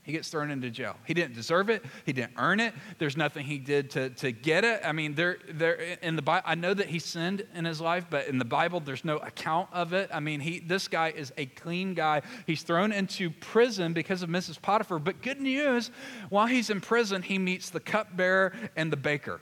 He 0.07 0.13
gets 0.13 0.29
thrown 0.29 0.51
into 0.51 0.69
jail. 0.69 0.95
He 1.05 1.13
didn't 1.13 1.35
deserve 1.35 1.69
it. 1.69 1.83
He 2.05 2.13
didn't 2.13 2.31
earn 2.37 2.61
it. 2.61 2.73
There's 2.97 3.17
nothing 3.17 3.45
he 3.45 3.57
did 3.57 3.89
to, 3.91 4.09
to 4.11 4.31
get 4.31 4.63
it. 4.63 4.79
I 4.85 4.93
mean, 4.93 5.15
there, 5.15 5.37
there 5.49 5.97
in 6.01 6.15
the 6.15 6.21
Bible, 6.21 6.45
I 6.47 6.55
know 6.55 6.73
that 6.73 6.87
he 6.87 6.97
sinned 6.97 7.45
in 7.53 7.65
his 7.65 7.81
life, 7.81 8.05
but 8.09 8.27
in 8.27 8.37
the 8.37 8.45
Bible, 8.45 8.79
there's 8.79 9.03
no 9.03 9.17
account 9.17 9.67
of 9.73 9.91
it. 9.91 10.09
I 10.13 10.21
mean, 10.21 10.39
he, 10.39 10.59
this 10.59 10.87
guy 10.87 11.09
is 11.09 11.33
a 11.35 11.45
clean 11.45 11.93
guy. 11.93 12.21
He's 12.45 12.61
thrown 12.61 12.93
into 12.93 13.29
prison 13.29 13.91
because 13.91 14.23
of 14.23 14.29
Mrs. 14.29 14.61
Potiphar. 14.61 14.99
But 14.99 15.21
good 15.21 15.41
news, 15.41 15.91
while 16.29 16.47
he's 16.47 16.69
in 16.69 16.79
prison, 16.79 17.21
he 17.21 17.37
meets 17.37 17.69
the 17.69 17.81
cupbearer 17.81 18.53
and 18.77 18.89
the 18.89 18.97
baker. 18.97 19.41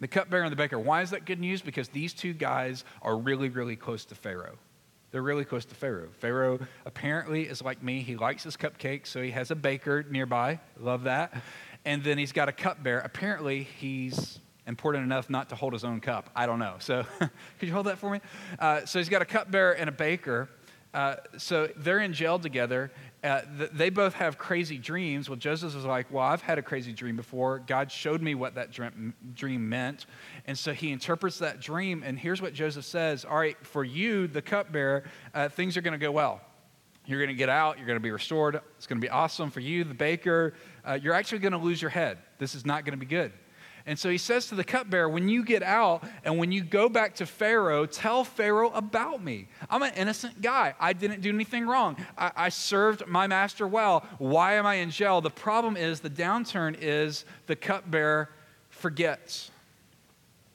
The 0.00 0.08
cupbearer 0.08 0.42
and 0.42 0.52
the 0.52 0.56
baker. 0.56 0.78
Why 0.78 1.02
is 1.02 1.10
that 1.10 1.26
good 1.26 1.40
news? 1.40 1.60
Because 1.62 1.88
these 1.88 2.14
two 2.14 2.32
guys 2.32 2.84
are 3.02 3.16
really, 3.16 3.50
really 3.50 3.76
close 3.76 4.04
to 4.06 4.14
Pharaoh. 4.14 4.58
They're 5.10 5.22
really 5.22 5.44
close 5.44 5.64
to 5.66 5.74
Pharaoh. 5.74 6.08
Pharaoh 6.18 6.60
apparently 6.86 7.42
is 7.42 7.62
like 7.62 7.82
me. 7.82 8.00
He 8.00 8.16
likes 8.16 8.44
his 8.44 8.56
cupcakes, 8.56 9.08
so 9.08 9.20
he 9.20 9.32
has 9.32 9.50
a 9.50 9.56
baker 9.56 10.04
nearby. 10.08 10.60
Love 10.78 11.04
that. 11.04 11.42
And 11.84 12.04
then 12.04 12.16
he's 12.16 12.32
got 12.32 12.48
a 12.48 12.52
cupbearer. 12.52 13.00
Apparently, 13.00 13.64
he's 13.64 14.38
important 14.66 15.04
enough 15.04 15.28
not 15.28 15.48
to 15.48 15.56
hold 15.56 15.72
his 15.72 15.84
own 15.84 16.00
cup. 16.00 16.30
I 16.36 16.46
don't 16.46 16.60
know. 16.60 16.76
So, 16.78 17.04
could 17.18 17.68
you 17.68 17.72
hold 17.72 17.86
that 17.86 17.98
for 17.98 18.10
me? 18.10 18.20
Uh, 18.58 18.84
so, 18.84 19.00
he's 19.00 19.08
got 19.08 19.20
a 19.20 19.26
cupbearer 19.26 19.72
and 19.72 19.88
a 19.88 19.92
baker. 19.92 20.48
Uh, 20.94 21.16
so, 21.38 21.68
they're 21.76 22.00
in 22.00 22.12
jail 22.12 22.38
together, 22.38 22.92
uh, 23.22 23.42
th- 23.58 23.70
they 23.72 23.90
both 23.90 24.14
have 24.14 24.38
crazy 24.38 24.78
dreams. 24.78 25.28
Well, 25.28 25.36
Joseph 25.36 25.74
was 25.74 25.84
like, 25.84 26.10
Well, 26.10 26.24
I've 26.24 26.40
had 26.40 26.58
a 26.58 26.62
crazy 26.62 26.92
dream 26.92 27.16
before. 27.16 27.58
God 27.58 27.92
showed 27.92 28.22
me 28.22 28.34
what 28.34 28.54
that 28.54 28.70
dream, 28.70 29.14
dream 29.34 29.68
meant. 29.68 30.06
And 30.46 30.58
so 30.58 30.72
he 30.72 30.90
interprets 30.90 31.38
that 31.38 31.60
dream. 31.60 32.02
And 32.04 32.18
here's 32.18 32.40
what 32.40 32.54
Joseph 32.54 32.84
says 32.84 33.24
All 33.24 33.36
right, 33.36 33.56
for 33.64 33.84
you, 33.84 34.26
the 34.26 34.40
cupbearer, 34.40 35.04
uh, 35.34 35.48
things 35.48 35.76
are 35.76 35.82
going 35.82 35.92
to 35.92 35.98
go 35.98 36.10
well. 36.10 36.40
You're 37.06 37.18
going 37.18 37.28
to 37.28 37.34
get 37.34 37.48
out. 37.48 37.76
You're 37.76 37.86
going 37.86 37.98
to 37.98 38.02
be 38.02 38.10
restored. 38.10 38.60
It's 38.76 38.86
going 38.86 39.00
to 39.00 39.04
be 39.04 39.10
awesome 39.10 39.50
for 39.50 39.60
you, 39.60 39.84
the 39.84 39.94
baker. 39.94 40.54
Uh, 40.86 40.98
you're 41.02 41.14
actually 41.14 41.38
going 41.38 41.52
to 41.52 41.58
lose 41.58 41.82
your 41.82 41.90
head. 41.90 42.18
This 42.38 42.54
is 42.54 42.64
not 42.64 42.84
going 42.84 42.92
to 42.92 43.04
be 43.04 43.06
good. 43.06 43.32
And 43.86 43.98
so 43.98 44.10
he 44.10 44.18
says 44.18 44.46
to 44.46 44.54
the 44.54 44.64
cupbearer, 44.64 45.08
When 45.08 45.28
you 45.28 45.44
get 45.44 45.62
out 45.62 46.04
and 46.24 46.38
when 46.38 46.52
you 46.52 46.62
go 46.62 46.88
back 46.88 47.14
to 47.16 47.26
Pharaoh, 47.26 47.86
tell 47.86 48.24
Pharaoh 48.24 48.70
about 48.70 49.22
me. 49.22 49.48
I'm 49.68 49.82
an 49.82 49.92
innocent 49.94 50.40
guy. 50.40 50.74
I 50.78 50.92
didn't 50.92 51.20
do 51.20 51.30
anything 51.30 51.66
wrong. 51.66 51.96
I, 52.16 52.32
I, 52.36 52.48
served 52.48 53.06
my 53.06 53.26
master 53.26 53.66
well. 53.66 54.04
Why 54.18 54.54
am 54.54 54.66
I 54.66 54.76
in 54.76 54.90
jail? 54.90 55.20
The 55.20 55.30
problem 55.30 55.76
is 55.76 56.00
the 56.00 56.10
downturn 56.10 56.76
is 56.80 57.24
the 57.46 57.56
cupbearer 57.56 58.30
forgets 58.68 59.50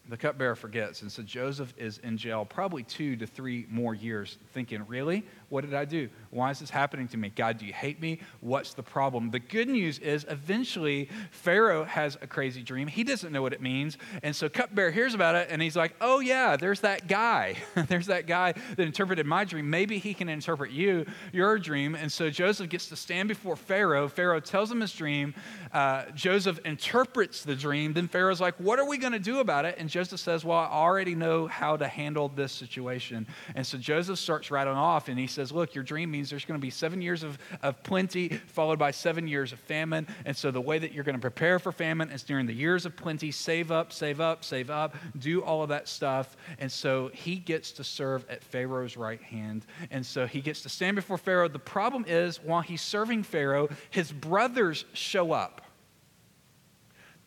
the 0.09 0.17
cupbearer 0.17 0.55
forgets. 0.55 1.01
And 1.01 1.11
so 1.11 1.23
Joseph 1.23 1.73
is 1.77 1.97
in 1.99 2.17
jail 2.17 2.45
probably 2.45 2.83
two 2.83 3.15
to 3.17 3.25
three 3.25 3.65
more 3.69 3.93
years, 3.93 4.37
thinking, 4.53 4.85
Really? 4.87 5.25
What 5.49 5.63
did 5.63 5.73
I 5.73 5.85
do? 5.85 6.09
Why 6.31 6.51
is 6.51 6.59
this 6.59 6.69
happening 6.69 7.07
to 7.09 7.17
me? 7.17 7.29
God, 7.29 7.59
do 7.59 7.65
you 7.65 7.73
hate 7.73 8.01
me? 8.01 8.19
What's 8.41 8.73
the 8.73 8.83
problem? 8.83 9.29
The 9.29 9.39
good 9.39 9.69
news 9.69 9.99
is 9.99 10.25
eventually 10.27 11.09
Pharaoh 11.31 11.85
has 11.85 12.17
a 12.21 12.27
crazy 12.27 12.63
dream. 12.63 12.87
He 12.87 13.03
doesn't 13.03 13.31
know 13.31 13.41
what 13.41 13.53
it 13.53 13.61
means. 13.61 13.97
And 14.23 14.35
so 14.35 14.49
cupbearer 14.49 14.91
hears 14.91 15.13
about 15.13 15.35
it 15.35 15.47
and 15.49 15.61
he's 15.61 15.75
like, 15.75 15.95
Oh, 16.01 16.19
yeah, 16.19 16.57
there's 16.57 16.81
that 16.81 17.07
guy. 17.07 17.55
there's 17.87 18.07
that 18.07 18.27
guy 18.27 18.53
that 18.75 18.83
interpreted 18.85 19.25
my 19.25 19.45
dream. 19.45 19.69
Maybe 19.69 19.97
he 19.97 20.13
can 20.13 20.29
interpret 20.29 20.71
you, 20.71 21.05
your 21.31 21.57
dream. 21.59 21.95
And 21.95 22.11
so 22.11 22.29
Joseph 22.29 22.69
gets 22.69 22.89
to 22.89 22.95
stand 22.95 23.29
before 23.29 23.55
Pharaoh. 23.55 24.07
Pharaoh 24.07 24.39
tells 24.39 24.71
him 24.71 24.81
his 24.81 24.93
dream. 24.93 25.33
Uh, 25.71 26.05
Joseph 26.15 26.59
interprets 26.65 27.43
the 27.43 27.55
dream. 27.55 27.93
Then 27.93 28.07
Pharaoh's 28.07 28.41
like, 28.41 28.55
What 28.55 28.79
are 28.79 28.87
we 28.87 28.97
going 28.97 29.13
to 29.13 29.19
do 29.19 29.39
about 29.39 29.65
it? 29.65 29.75
And 29.77 29.89
Joseph 29.95 30.19
says, 30.19 30.43
Well, 30.43 30.57
I 30.57 30.65
already 30.65 31.15
know 31.15 31.47
how 31.47 31.77
to 31.77 31.87
handle 31.87 32.27
this 32.27 32.51
situation. 32.51 33.25
And 33.55 33.65
so 33.65 33.77
Joseph 33.77 34.19
starts 34.19 34.51
rattling 34.51 34.75
off 34.75 35.07
and 35.07 35.17
he 35.17 35.25
says, 35.25 35.53
Look, 35.53 35.73
your 35.73 35.85
dream 35.85 36.11
means 36.11 36.29
there's 36.29 36.43
going 36.43 36.59
to 36.59 36.61
be 36.61 36.69
seven 36.69 37.01
years 37.01 37.23
of, 37.23 37.37
of 37.63 37.81
plenty 37.81 38.27
followed 38.27 38.77
by 38.77 38.91
seven 38.91 39.25
years 39.25 39.53
of 39.53 39.59
famine. 39.59 40.05
And 40.25 40.35
so 40.35 40.51
the 40.51 40.59
way 40.59 40.79
that 40.79 40.91
you're 40.91 41.05
going 41.05 41.15
to 41.15 41.21
prepare 41.21 41.59
for 41.59 41.71
famine 41.71 42.11
is 42.11 42.23
during 42.23 42.45
the 42.45 42.53
years 42.53 42.85
of 42.85 42.97
plenty, 42.97 43.31
save 43.31 43.71
up, 43.71 43.93
save 43.93 44.19
up, 44.19 44.43
save 44.43 44.69
up, 44.69 44.97
do 45.17 45.41
all 45.41 45.63
of 45.63 45.69
that 45.69 45.87
stuff. 45.87 46.35
And 46.59 46.69
so 46.69 47.09
he 47.13 47.37
gets 47.37 47.71
to 47.71 47.85
serve 47.85 48.25
at 48.29 48.43
Pharaoh's 48.43 48.97
right 48.97 49.21
hand. 49.21 49.65
And 49.91 50.05
so 50.05 50.27
he 50.27 50.41
gets 50.41 50.61
to 50.63 50.69
stand 50.69 50.97
before 50.97 51.17
Pharaoh. 51.17 51.47
The 51.47 51.57
problem 51.57 52.03
is, 52.05 52.43
while 52.43 52.59
he's 52.59 52.81
serving 52.81 53.23
Pharaoh, 53.23 53.69
his 53.91 54.11
brothers 54.11 54.83
show 54.91 55.31
up. 55.31 55.64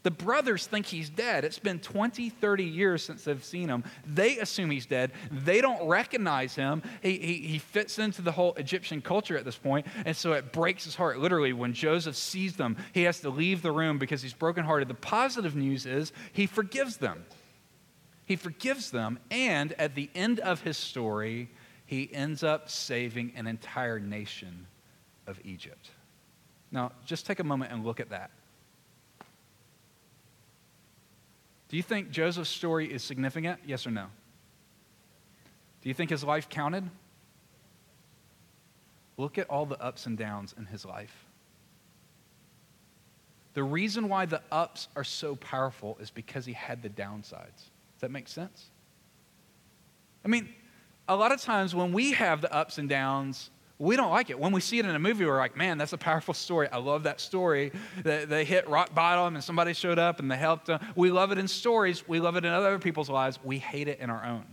The 0.08 0.14
brothers 0.14 0.66
think 0.66 0.86
he's 0.86 1.10
dead. 1.10 1.44
It's 1.44 1.58
been 1.58 1.80
20, 1.80 2.30
30 2.30 2.64
years 2.64 3.02
since 3.02 3.24
they've 3.24 3.44
seen 3.44 3.68
him. 3.68 3.84
They 4.06 4.38
assume 4.38 4.70
he's 4.70 4.86
dead. 4.86 5.12
They 5.30 5.60
don't 5.60 5.86
recognize 5.86 6.54
him. 6.54 6.82
He, 7.02 7.18
he, 7.18 7.34
he 7.46 7.58
fits 7.58 7.98
into 7.98 8.22
the 8.22 8.32
whole 8.32 8.54
Egyptian 8.54 9.02
culture 9.02 9.36
at 9.36 9.44
this 9.44 9.58
point, 9.58 9.86
and 10.06 10.16
so 10.16 10.32
it 10.32 10.50
breaks 10.50 10.84
his 10.84 10.94
heart. 10.94 11.18
Literally, 11.18 11.52
when 11.52 11.74
Joseph 11.74 12.16
sees 12.16 12.56
them, 12.56 12.78
he 12.94 13.02
has 13.02 13.20
to 13.20 13.28
leave 13.28 13.60
the 13.60 13.70
room 13.70 13.98
because 13.98 14.22
he's 14.22 14.32
brokenhearted. 14.32 14.88
The 14.88 14.94
positive 14.94 15.54
news 15.54 15.84
is 15.84 16.10
he 16.32 16.46
forgives 16.46 16.96
them. 16.96 17.26
He 18.24 18.36
forgives 18.36 18.90
them, 18.90 19.18
and 19.30 19.74
at 19.74 19.94
the 19.94 20.08
end 20.14 20.40
of 20.40 20.62
his 20.62 20.78
story, 20.78 21.50
he 21.84 22.08
ends 22.14 22.42
up 22.42 22.70
saving 22.70 23.34
an 23.36 23.46
entire 23.46 24.00
nation 24.00 24.68
of 25.26 25.38
Egypt. 25.44 25.90
Now, 26.72 26.92
just 27.04 27.26
take 27.26 27.40
a 27.40 27.44
moment 27.44 27.72
and 27.72 27.84
look 27.84 28.00
at 28.00 28.08
that. 28.08 28.30
Do 31.68 31.76
you 31.76 31.82
think 31.82 32.10
Joseph's 32.10 32.48
story 32.48 32.92
is 32.92 33.02
significant? 33.02 33.60
Yes 33.66 33.86
or 33.86 33.90
no? 33.90 34.06
Do 35.82 35.88
you 35.88 35.94
think 35.94 36.10
his 36.10 36.24
life 36.24 36.48
counted? 36.48 36.88
Look 39.16 39.36
at 39.36 39.48
all 39.50 39.66
the 39.66 39.80
ups 39.82 40.06
and 40.06 40.16
downs 40.16 40.54
in 40.56 40.66
his 40.66 40.84
life. 40.84 41.26
The 43.54 43.62
reason 43.64 44.08
why 44.08 44.26
the 44.26 44.40
ups 44.52 44.88
are 44.94 45.04
so 45.04 45.34
powerful 45.36 45.98
is 46.00 46.10
because 46.10 46.46
he 46.46 46.52
had 46.52 46.82
the 46.82 46.88
downsides. 46.88 47.70
Does 47.94 48.02
that 48.02 48.10
make 48.10 48.28
sense? 48.28 48.66
I 50.24 50.28
mean, 50.28 50.48
a 51.08 51.16
lot 51.16 51.32
of 51.32 51.40
times 51.40 51.74
when 51.74 51.92
we 51.92 52.12
have 52.12 52.40
the 52.40 52.52
ups 52.54 52.78
and 52.78 52.88
downs, 52.88 53.50
we 53.78 53.94
don't 53.94 54.10
like 54.10 54.30
it. 54.30 54.38
When 54.38 54.52
we 54.52 54.60
see 54.60 54.78
it 54.78 54.86
in 54.86 54.94
a 54.94 54.98
movie, 54.98 55.24
we're 55.24 55.36
like, 55.36 55.56
man, 55.56 55.78
that's 55.78 55.92
a 55.92 55.98
powerful 55.98 56.34
story. 56.34 56.68
I 56.70 56.78
love 56.78 57.04
that 57.04 57.20
story. 57.20 57.70
They, 58.02 58.24
they 58.24 58.44
hit 58.44 58.68
rock 58.68 58.94
bottom 58.94 59.36
and 59.36 59.44
somebody 59.44 59.72
showed 59.72 59.98
up 59.98 60.18
and 60.18 60.30
they 60.30 60.36
helped. 60.36 60.66
Them. 60.66 60.80
We 60.96 61.10
love 61.10 61.30
it 61.30 61.38
in 61.38 61.46
stories. 61.46 62.06
We 62.08 62.18
love 62.18 62.36
it 62.36 62.44
in 62.44 62.52
other 62.52 62.78
people's 62.78 63.08
lives. 63.08 63.38
We 63.44 63.58
hate 63.58 63.86
it 63.86 64.00
in 64.00 64.10
our 64.10 64.24
own. 64.24 64.44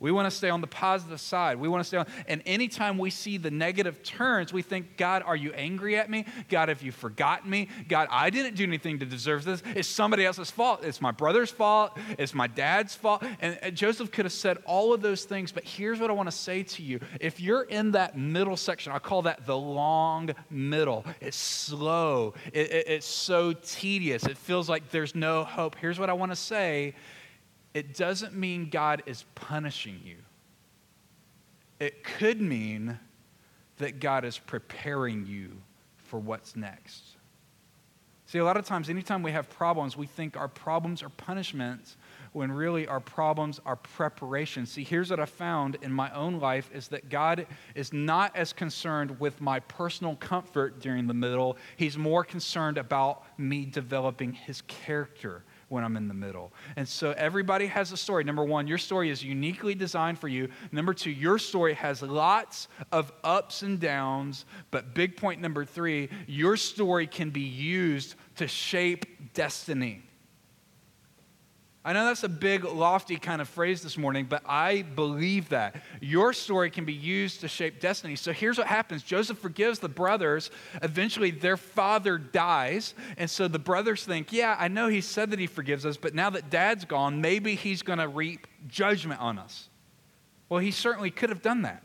We 0.00 0.10
want 0.10 0.28
to 0.28 0.30
stay 0.34 0.48
on 0.48 0.62
the 0.62 0.66
positive 0.66 1.20
side. 1.20 1.60
We 1.60 1.68
want 1.68 1.82
to 1.82 1.86
stay 1.86 1.98
on, 1.98 2.06
and 2.26 2.42
anytime 2.46 2.96
we 2.96 3.10
see 3.10 3.36
the 3.36 3.50
negative 3.50 4.02
turns, 4.02 4.50
we 4.50 4.62
think, 4.62 4.96
God, 4.96 5.22
are 5.22 5.36
you 5.36 5.52
angry 5.52 5.96
at 5.98 6.08
me? 6.08 6.24
God, 6.48 6.70
have 6.70 6.82
you 6.82 6.90
forgotten 6.90 7.50
me? 7.50 7.68
God, 7.86 8.08
I 8.10 8.30
didn't 8.30 8.54
do 8.54 8.64
anything 8.64 8.98
to 9.00 9.06
deserve 9.06 9.44
this. 9.44 9.62
It's 9.76 9.86
somebody 9.86 10.24
else's 10.24 10.50
fault. 10.50 10.82
It's 10.82 11.02
my 11.02 11.10
brother's 11.10 11.50
fault. 11.50 11.98
It's 12.18 12.34
my 12.34 12.46
dad's 12.46 12.94
fault. 12.94 13.22
And, 13.40 13.58
Joseph 13.76 14.10
could 14.10 14.24
have 14.24 14.32
said 14.32 14.56
all 14.64 14.94
of 14.94 15.02
those 15.02 15.24
things, 15.24 15.52
but 15.52 15.64
here's 15.64 16.00
what 16.00 16.08
I 16.08 16.14
want 16.14 16.28
to 16.28 16.36
say 16.36 16.62
to 16.62 16.82
you. 16.82 16.98
If 17.20 17.38
you're 17.38 17.62
in 17.62 17.90
that 17.92 18.16
middle 18.16 18.56
section, 18.56 18.92
I 18.92 18.98
call 18.98 19.22
that 19.22 19.44
the 19.46 19.56
long 19.56 20.30
middle. 20.48 21.04
It's 21.20 21.36
slow, 21.36 22.34
it, 22.54 22.70
it, 22.70 22.88
it's 22.88 23.06
so 23.06 23.52
tedious. 23.52 24.24
It 24.24 24.38
feels 24.38 24.68
like 24.68 24.90
there's 24.90 25.14
no 25.14 25.44
hope. 25.44 25.76
Here's 25.76 25.98
what 25.98 26.08
I 26.08 26.14
want 26.14 26.32
to 26.32 26.36
say 26.36 26.94
it 27.74 27.94
doesn't 27.94 28.34
mean 28.34 28.68
God 28.70 29.02
is 29.06 29.24
punishing 29.34 30.00
you. 30.04 30.16
It 31.78 32.04
could 32.04 32.40
mean 32.40 32.98
that 33.78 34.00
God 34.00 34.24
is 34.24 34.38
preparing 34.38 35.26
you 35.26 35.56
for 35.96 36.18
what's 36.18 36.56
next. 36.56 37.16
See, 38.26 38.38
a 38.38 38.44
lot 38.44 38.56
of 38.56 38.64
times, 38.64 38.88
anytime 38.88 39.24
we 39.24 39.32
have 39.32 39.50
problems, 39.50 39.96
we 39.96 40.06
think 40.06 40.36
our 40.36 40.46
problems 40.46 41.02
are 41.02 41.08
punishments 41.08 41.96
when 42.32 42.52
really 42.52 42.86
our 42.86 43.00
problems 43.00 43.60
are 43.66 43.74
preparation. 43.74 44.66
See, 44.66 44.84
here's 44.84 45.10
what 45.10 45.18
I 45.18 45.24
found 45.24 45.78
in 45.82 45.92
my 45.92 46.12
own 46.14 46.38
life 46.38 46.70
is 46.72 46.86
that 46.88 47.08
God 47.08 47.46
is 47.74 47.92
not 47.92 48.36
as 48.36 48.52
concerned 48.52 49.18
with 49.18 49.40
my 49.40 49.58
personal 49.58 50.14
comfort 50.14 50.80
during 50.80 51.08
the 51.08 51.14
middle. 51.14 51.56
He's 51.76 51.98
more 51.98 52.22
concerned 52.22 52.78
about 52.78 53.24
me 53.36 53.64
developing 53.64 54.32
his 54.32 54.62
character 54.62 55.42
when 55.70 55.84
I'm 55.84 55.96
in 55.96 56.08
the 56.08 56.14
middle. 56.14 56.52
And 56.76 56.86
so 56.86 57.12
everybody 57.12 57.66
has 57.66 57.92
a 57.92 57.96
story. 57.96 58.24
Number 58.24 58.44
one, 58.44 58.66
your 58.66 58.76
story 58.76 59.08
is 59.08 59.24
uniquely 59.24 59.74
designed 59.74 60.18
for 60.18 60.28
you. 60.28 60.48
Number 60.72 60.92
two, 60.92 61.10
your 61.10 61.38
story 61.38 61.74
has 61.74 62.02
lots 62.02 62.68
of 62.92 63.12
ups 63.24 63.62
and 63.62 63.80
downs. 63.80 64.44
But 64.70 64.94
big 64.94 65.16
point 65.16 65.40
number 65.40 65.64
three, 65.64 66.10
your 66.26 66.56
story 66.56 67.06
can 67.06 67.30
be 67.30 67.40
used 67.40 68.16
to 68.36 68.48
shape 68.48 69.32
destiny. 69.32 70.02
I 71.82 71.94
know 71.94 72.04
that's 72.04 72.24
a 72.24 72.28
big, 72.28 72.64
lofty 72.64 73.16
kind 73.16 73.40
of 73.40 73.48
phrase 73.48 73.80
this 73.80 73.96
morning, 73.96 74.26
but 74.26 74.42
I 74.44 74.82
believe 74.82 75.48
that. 75.48 75.76
Your 76.02 76.34
story 76.34 76.70
can 76.70 76.84
be 76.84 76.92
used 76.92 77.40
to 77.40 77.48
shape 77.48 77.80
destiny. 77.80 78.16
So 78.16 78.32
here's 78.32 78.58
what 78.58 78.66
happens 78.66 79.02
Joseph 79.02 79.38
forgives 79.38 79.78
the 79.78 79.88
brothers. 79.88 80.50
Eventually, 80.82 81.30
their 81.30 81.56
father 81.56 82.18
dies. 82.18 82.94
And 83.16 83.30
so 83.30 83.48
the 83.48 83.58
brothers 83.58 84.04
think, 84.04 84.30
yeah, 84.30 84.56
I 84.58 84.68
know 84.68 84.88
he 84.88 85.00
said 85.00 85.30
that 85.30 85.38
he 85.38 85.46
forgives 85.46 85.86
us, 85.86 85.96
but 85.96 86.14
now 86.14 86.28
that 86.30 86.50
dad's 86.50 86.84
gone, 86.84 87.22
maybe 87.22 87.54
he's 87.54 87.80
going 87.80 87.98
to 87.98 88.08
reap 88.08 88.46
judgment 88.68 89.20
on 89.20 89.38
us. 89.38 89.70
Well, 90.50 90.60
he 90.60 90.72
certainly 90.72 91.10
could 91.10 91.30
have 91.30 91.40
done 91.40 91.62
that. 91.62 91.82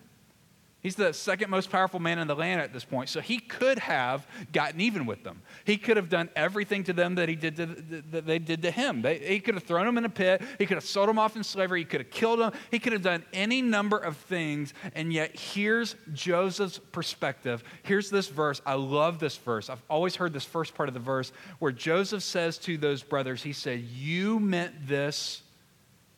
He's 0.86 0.94
the 0.94 1.14
second 1.14 1.50
most 1.50 1.72
powerful 1.72 2.00
man 2.00 2.20
in 2.20 2.28
the 2.28 2.36
land 2.36 2.62
at 2.62 2.72
this 2.72 2.86
point. 2.86 3.10
So 3.10 3.20
he 3.20 3.40
could 3.40 3.80
have 3.80 4.28
gotten 4.54 4.80
even 4.80 5.08
with 5.08 5.24
them. 5.24 5.42
He 5.64 5.78
could 5.78 5.98
have 5.98 6.10
done 6.10 6.30
everything 6.36 6.84
to 6.84 6.94
them 6.94 7.16
that 7.16 7.28
he 7.28 7.34
did 7.34 7.56
to, 7.56 7.66
that 8.12 8.28
they 8.28 8.38
did 8.38 8.62
to 8.62 8.70
him. 8.70 9.02
They, 9.02 9.18
he 9.18 9.40
could 9.40 9.56
have 9.56 9.64
thrown 9.64 9.88
them 9.88 9.98
in 9.98 10.06
a 10.06 10.10
pit. 10.10 10.44
He 10.60 10.68
could 10.68 10.78
have 10.78 10.86
sold 10.86 11.10
them 11.10 11.18
off 11.18 11.36
in 11.36 11.44
slavery. 11.44 11.80
He 11.80 11.86
could 11.86 12.02
have 12.02 12.12
killed 12.12 12.40
them. 12.40 12.54
He 12.70 12.78
could 12.78 12.94
have 12.94 13.02
done 13.02 13.26
any 13.34 13.64
number 13.64 13.98
of 13.98 14.16
things. 14.16 14.76
And 14.94 15.12
yet 15.12 15.36
here's 15.36 15.96
Joseph's 16.14 16.78
perspective. 16.78 17.64
Here's 17.82 18.12
this 18.12 18.28
verse. 18.28 18.62
I 18.64 18.76
love 18.76 19.18
this 19.18 19.38
verse. 19.38 19.72
I've 19.72 19.82
always 19.90 20.16
heard 20.16 20.34
this 20.34 20.46
first 20.46 20.76
part 20.76 20.88
of 20.88 20.94
the 20.94 21.00
verse 21.00 21.32
where 21.58 21.72
Joseph 21.72 22.22
says 22.22 22.60
to 22.60 22.78
those 22.78 23.02
brothers, 23.02 23.42
he 23.42 23.54
said, 23.54 23.80
"You 23.80 24.40
meant 24.40 24.88
this 24.88 25.42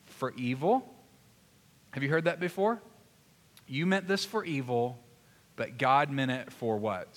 for 0.07 0.33
evil." 0.33 0.93
Have 1.91 2.03
you 2.03 2.09
heard 2.09 2.25
that 2.25 2.41
before? 2.41 2.81
You 3.67 3.85
meant 3.85 4.07
this 4.07 4.25
for 4.25 4.45
evil, 4.45 4.97
but 5.55 5.77
God 5.77 6.09
meant 6.09 6.31
it 6.31 6.51
for 6.51 6.77
what? 6.77 7.07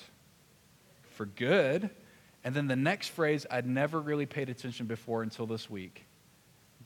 For 1.13 1.27
good. 1.27 1.91
And 2.43 2.55
then 2.55 2.67
the 2.67 2.77
next 2.77 3.09
phrase 3.09 3.47
I'd 3.51 3.67
never 3.67 4.01
really 4.01 4.27
paid 4.27 4.49
attention 4.49 4.87
before 4.87 5.23
until 5.23 5.47
this 5.47 5.71
week. 5.71 6.07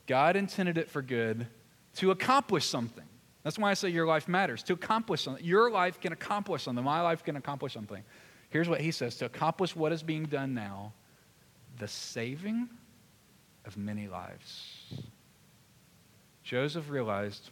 God 0.07 0.35
intended 0.35 0.77
it 0.77 0.89
for 0.89 1.01
good 1.01 1.47
to 1.95 2.11
accomplish 2.11 2.65
something. 2.65 3.05
That's 3.43 3.57
why 3.57 3.71
I 3.71 3.73
say 3.73 3.89
your 3.89 4.05
life 4.05 4.27
matters. 4.27 4.63
To 4.63 4.73
accomplish 4.73 5.23
something. 5.23 5.43
Your 5.43 5.71
life 5.71 5.99
can 5.99 6.13
accomplish 6.13 6.63
something. 6.63 6.83
My 6.83 7.01
life 7.01 7.23
can 7.23 7.35
accomplish 7.35 7.73
something. 7.73 8.03
Here's 8.49 8.69
what 8.69 8.81
he 8.81 8.91
says 8.91 9.15
to 9.17 9.25
accomplish 9.25 9.75
what 9.75 9.91
is 9.91 10.03
being 10.03 10.25
done 10.25 10.53
now 10.53 10.93
the 11.77 11.87
saving 11.87 12.69
of 13.65 13.77
many 13.77 14.07
lives. 14.07 15.03
Joseph 16.43 16.89
realized 16.89 17.49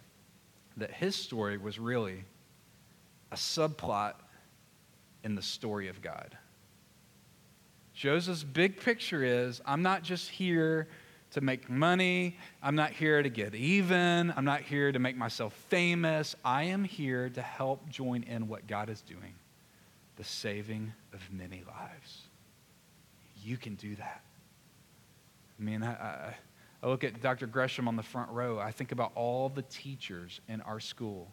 that 0.77 0.91
his 0.91 1.15
story 1.15 1.57
was 1.57 1.79
really 1.79 2.25
a 3.31 3.35
subplot 3.35 4.13
in 5.23 5.35
the 5.35 5.41
story 5.41 5.87
of 5.87 6.01
God. 6.01 6.37
Joseph's 7.93 8.43
big 8.43 8.79
picture 8.79 9.23
is 9.23 9.61
I'm 9.65 9.81
not 9.81 10.03
just 10.03 10.29
here 10.29 10.87
to 11.31 11.41
make 11.41 11.69
money, 11.69 12.37
I'm 12.61 12.75
not 12.75 12.91
here 12.91 13.23
to 13.23 13.29
get 13.29 13.55
even, 13.55 14.33
I'm 14.35 14.45
not 14.45 14.61
here 14.61 14.91
to 14.91 14.99
make 14.99 15.17
myself 15.17 15.53
famous. 15.69 16.35
I 16.45 16.63
am 16.63 16.83
here 16.83 17.29
to 17.29 17.41
help 17.41 17.89
join 17.89 18.23
in 18.23 18.47
what 18.47 18.67
God 18.67 18.89
is 18.89 19.01
doing 19.01 19.33
the 20.15 20.23
saving 20.23 20.93
of 21.11 21.21
many 21.31 21.63
lives. 21.67 22.21
You 23.43 23.57
can 23.57 23.75
do 23.75 23.95
that. 23.95 24.21
I 25.59 25.63
mean, 25.63 25.81
I, 25.81 25.91
I 25.91 26.35
I 26.83 26.87
look 26.87 27.05
at 27.05 27.21
Dr. 27.21 27.47
Gresham 27.47 27.87
on 27.87 27.95
the 27.95 28.03
front 28.03 28.29
row. 28.29 28.59
I 28.59 28.71
think 28.71 28.91
about 28.91 29.13
all 29.15 29.47
the 29.47 29.61
teachers 29.61 30.41
in 30.49 30.59
our 30.61 30.81
school. 30.81 31.31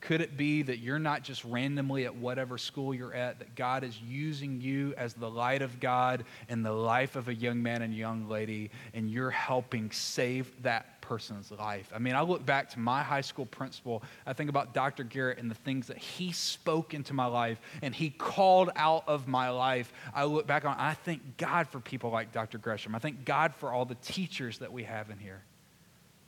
Could 0.00 0.20
it 0.20 0.36
be 0.36 0.62
that 0.62 0.78
you're 0.78 0.98
not 0.98 1.22
just 1.22 1.44
randomly 1.44 2.04
at 2.04 2.14
whatever 2.14 2.56
school 2.56 2.94
you're 2.94 3.14
at, 3.14 3.40
that 3.40 3.56
God 3.56 3.82
is 3.82 4.00
using 4.00 4.60
you 4.60 4.94
as 4.96 5.12
the 5.14 5.28
light 5.28 5.60
of 5.60 5.80
God 5.80 6.24
in 6.48 6.62
the 6.62 6.72
life 6.72 7.16
of 7.16 7.28
a 7.28 7.34
young 7.34 7.62
man 7.62 7.82
and 7.82 7.92
young 7.92 8.28
lady, 8.28 8.70
and 8.94 9.10
you're 9.10 9.30
helping 9.30 9.90
save 9.90 10.62
that 10.62 11.00
person's 11.00 11.50
life. 11.50 11.90
I 11.94 11.98
mean, 11.98 12.14
I 12.14 12.20
look 12.20 12.44
back 12.44 12.68
to 12.70 12.78
my 12.78 13.02
high 13.02 13.22
school 13.22 13.46
principal. 13.46 14.02
I 14.26 14.34
think 14.34 14.50
about 14.50 14.74
Dr. 14.74 15.04
Garrett 15.04 15.38
and 15.38 15.50
the 15.50 15.54
things 15.56 15.86
that 15.86 15.96
he 15.96 16.32
spoke 16.32 16.92
into 16.92 17.14
my 17.14 17.26
life 17.26 17.60
and 17.80 17.94
he 17.94 18.10
called 18.10 18.70
out 18.76 19.04
of 19.08 19.26
my 19.26 19.48
life. 19.48 19.90
I 20.14 20.24
look 20.24 20.46
back 20.46 20.66
on, 20.66 20.76
I 20.78 20.94
thank 20.94 21.38
God 21.38 21.66
for 21.66 21.80
people 21.80 22.10
like 22.10 22.30
Dr. 22.30 22.58
Gresham. 22.58 22.94
I 22.94 22.98
thank 22.98 23.24
God 23.24 23.54
for 23.54 23.72
all 23.72 23.86
the 23.86 23.96
teachers 23.96 24.58
that 24.58 24.70
we 24.70 24.84
have 24.84 25.08
in 25.08 25.18
here. 25.18 25.42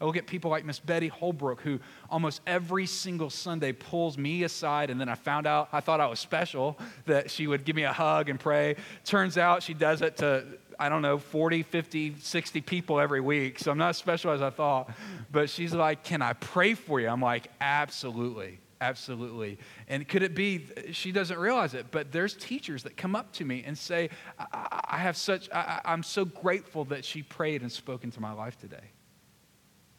I 0.00 0.06
look 0.06 0.16
at 0.16 0.26
people 0.26 0.50
like 0.50 0.64
Miss 0.64 0.78
Betty 0.78 1.08
Holbrook, 1.08 1.60
who 1.60 1.78
almost 2.08 2.40
every 2.46 2.86
single 2.86 3.28
Sunday 3.28 3.72
pulls 3.72 4.16
me 4.16 4.44
aside, 4.44 4.88
and 4.90 5.00
then 5.00 5.08
I 5.08 5.14
found 5.14 5.46
out 5.46 5.68
I 5.72 5.80
thought 5.80 6.00
I 6.00 6.06
was 6.06 6.18
special 6.18 6.78
that 7.06 7.30
she 7.30 7.46
would 7.46 7.64
give 7.64 7.76
me 7.76 7.82
a 7.82 7.92
hug 7.92 8.28
and 8.30 8.40
pray. 8.40 8.76
Turns 9.04 9.36
out 9.36 9.62
she 9.62 9.74
does 9.74 10.02
it 10.02 10.16
to 10.18 10.44
I 10.78 10.88
don't 10.88 11.02
know, 11.02 11.18
40, 11.18 11.62
50, 11.62 12.16
60 12.18 12.62
people 12.62 12.98
every 12.98 13.20
week. 13.20 13.58
So 13.58 13.70
I'm 13.70 13.76
not 13.76 13.96
special 13.96 14.30
as 14.30 14.40
I 14.40 14.48
thought. 14.48 14.90
But 15.30 15.50
she's 15.50 15.74
like, 15.74 16.02
Can 16.04 16.22
I 16.22 16.32
pray 16.32 16.72
for 16.72 16.98
you? 16.98 17.08
I'm 17.08 17.20
like, 17.20 17.48
Absolutely. 17.60 18.58
Absolutely. 18.80 19.58
And 19.88 20.08
could 20.08 20.22
it 20.22 20.34
be 20.34 20.64
she 20.92 21.12
doesn't 21.12 21.38
realize 21.38 21.74
it, 21.74 21.90
but 21.90 22.12
there's 22.12 22.34
teachers 22.34 22.82
that 22.84 22.96
come 22.96 23.14
up 23.14 23.30
to 23.34 23.44
me 23.44 23.62
and 23.66 23.76
say, 23.76 24.08
I, 24.38 24.84
I 24.92 24.96
have 24.96 25.18
such, 25.18 25.50
I, 25.52 25.82
I'm 25.84 26.02
so 26.02 26.24
grateful 26.24 26.86
that 26.86 27.04
she 27.04 27.22
prayed 27.22 27.60
and 27.60 27.70
spoke 27.70 28.04
into 28.04 28.22
my 28.22 28.32
life 28.32 28.58
today. 28.58 28.90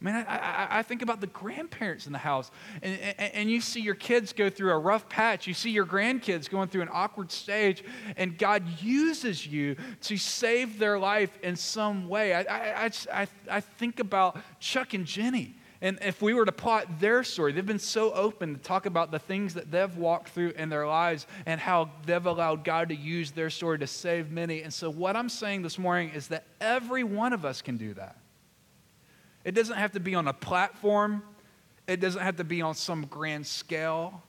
I 0.02 0.06
mean, 0.06 0.16
I, 0.16 0.22
I, 0.24 0.68
I, 0.80 0.82
think 0.82 1.04
about 1.04 1.22
the 1.22 1.28
grandparents 1.28 2.08
in 2.08 2.12
the 2.12 2.18
house, 2.18 2.50
and, 2.82 3.00
and, 3.00 3.34
and, 3.36 3.52
you 3.52 3.62
see 3.62 3.82
your 3.82 3.94
kids 3.94 4.34
go 4.34 4.50
through 4.50 4.72
a 4.72 4.80
rough 4.80 5.08
patch. 5.08 5.46
You 5.46 5.54
see 5.54 5.70
your 5.70 5.86
grandkids 5.86 6.50
going 6.50 6.70
through 6.70 6.82
an 6.82 6.90
awkward 6.92 7.32
stage, 7.32 7.84
and 8.18 8.36
God 8.36 8.64
uses 8.82 9.46
you 9.46 9.76
to 10.02 10.18
save 10.18 10.80
their 10.80 10.98
life 10.98 11.38
in 11.44 11.56
some 11.56 12.10
way. 12.10 12.34
I, 12.34 12.42
I, 12.42 12.92
I, 13.14 13.28
I 13.50 13.60
think 13.60 14.00
about 14.00 14.38
Chuck 14.60 14.96
and 14.96 15.06
Jenny. 15.06 15.56
And 15.84 15.98
if 16.02 16.22
we 16.22 16.34
were 16.34 16.46
to 16.46 16.52
plot 16.52 17.00
their 17.00 17.24
story, 17.24 17.52
they've 17.54 17.66
been 17.66 17.80
so 17.80 18.12
open 18.14 18.56
to 18.56 18.62
talk 18.62 18.86
about 18.86 19.12
the 19.12 19.18
things 19.18 19.56
that 19.56 19.72
they've 19.72 19.98
walked 19.98 20.30
through 20.30 20.52
in 20.52 20.70
their 20.70 20.86
lives 20.86 21.26
and 21.48 21.60
how 21.60 21.90
they've 22.06 22.26
allowed 22.26 22.64
God 22.64 22.90
to 22.90 22.96
use 22.96 23.32
their 23.32 23.50
story 23.50 23.80
to 23.80 23.88
save 23.88 24.32
many. 24.32 24.62
And 24.62 24.72
so, 24.72 24.92
what 24.92 25.16
I'm 25.16 25.30
saying 25.30 25.64
this 25.64 25.80
morning 25.80 26.12
is 26.12 26.28
that 26.28 26.46
every 26.60 27.04
one 27.04 27.34
of 27.34 27.46
us 27.46 27.64
can 27.64 27.78
do 27.78 27.96
that. 27.96 28.16
It 29.44 29.54
doesn't 29.54 29.78
have 29.78 29.94
to 29.94 30.00
be 30.00 30.16
on 30.16 30.28
a 30.28 30.34
platform, 30.34 31.24
it 31.88 32.00
doesn't 32.00 32.22
have 32.22 32.38
to 32.38 32.44
be 32.44 32.62
on 32.62 32.76
some 32.76 33.06
grand 33.06 33.46
scale. 33.46 34.22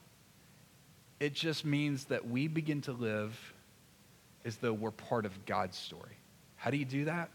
It 1.20 1.34
just 1.34 1.64
means 1.64 2.06
that 2.06 2.28
we 2.28 2.48
begin 2.48 2.80
to 2.82 2.92
live 2.92 3.38
as 4.44 4.56
though 4.56 4.72
we're 4.72 4.90
part 4.90 5.24
of 5.24 5.46
God's 5.46 5.78
story. 5.78 6.16
How 6.56 6.70
do 6.70 6.76
you 6.76 6.84
do 6.84 7.04
that? 7.04 7.30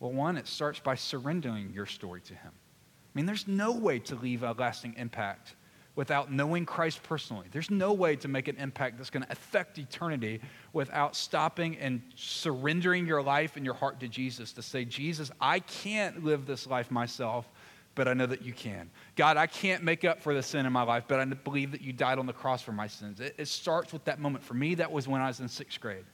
Well, 0.00 0.10
one, 0.10 0.36
it 0.36 0.48
starts 0.48 0.80
by 0.80 0.96
surrendering 0.96 1.72
your 1.72 1.86
story 1.86 2.20
to 2.22 2.34
Him. 2.34 2.50
I 2.52 3.10
mean, 3.14 3.26
there's 3.26 3.46
no 3.46 3.72
way 3.72 3.98
to 4.00 4.16
leave 4.16 4.42
a 4.42 4.52
lasting 4.52 4.94
impact 4.96 5.54
without 5.96 6.32
knowing 6.32 6.64
Christ 6.64 7.02
personally. 7.02 7.46
There's 7.50 7.70
no 7.70 7.92
way 7.92 8.16
to 8.16 8.28
make 8.28 8.48
an 8.48 8.56
impact 8.56 8.96
that's 8.96 9.10
going 9.10 9.24
to 9.24 9.32
affect 9.32 9.78
eternity 9.78 10.40
without 10.72 11.16
stopping 11.16 11.76
and 11.78 12.00
surrendering 12.14 13.06
your 13.06 13.22
life 13.22 13.56
and 13.56 13.64
your 13.64 13.74
heart 13.74 14.00
to 14.00 14.08
Jesus 14.08 14.52
to 14.52 14.62
say, 14.62 14.84
Jesus, 14.84 15.30
I 15.40 15.60
can't 15.60 16.24
live 16.24 16.46
this 16.46 16.66
life 16.66 16.90
myself, 16.90 17.50
but 17.94 18.06
I 18.06 18.14
know 18.14 18.26
that 18.26 18.42
you 18.42 18.52
can. 18.52 18.88
God, 19.16 19.36
I 19.36 19.46
can't 19.46 19.82
make 19.82 20.04
up 20.04 20.22
for 20.22 20.32
the 20.32 20.42
sin 20.42 20.64
in 20.64 20.72
my 20.72 20.82
life, 20.82 21.04
but 21.08 21.18
I 21.18 21.24
believe 21.24 21.72
that 21.72 21.80
you 21.80 21.92
died 21.92 22.18
on 22.18 22.26
the 22.26 22.32
cross 22.32 22.62
for 22.62 22.72
my 22.72 22.86
sins. 22.86 23.20
It, 23.20 23.34
it 23.36 23.48
starts 23.48 23.92
with 23.92 24.04
that 24.04 24.20
moment. 24.20 24.44
For 24.44 24.54
me, 24.54 24.76
that 24.76 24.90
was 24.90 25.08
when 25.08 25.20
I 25.20 25.26
was 25.26 25.40
in 25.40 25.48
sixth 25.48 25.80
grade 25.80 26.04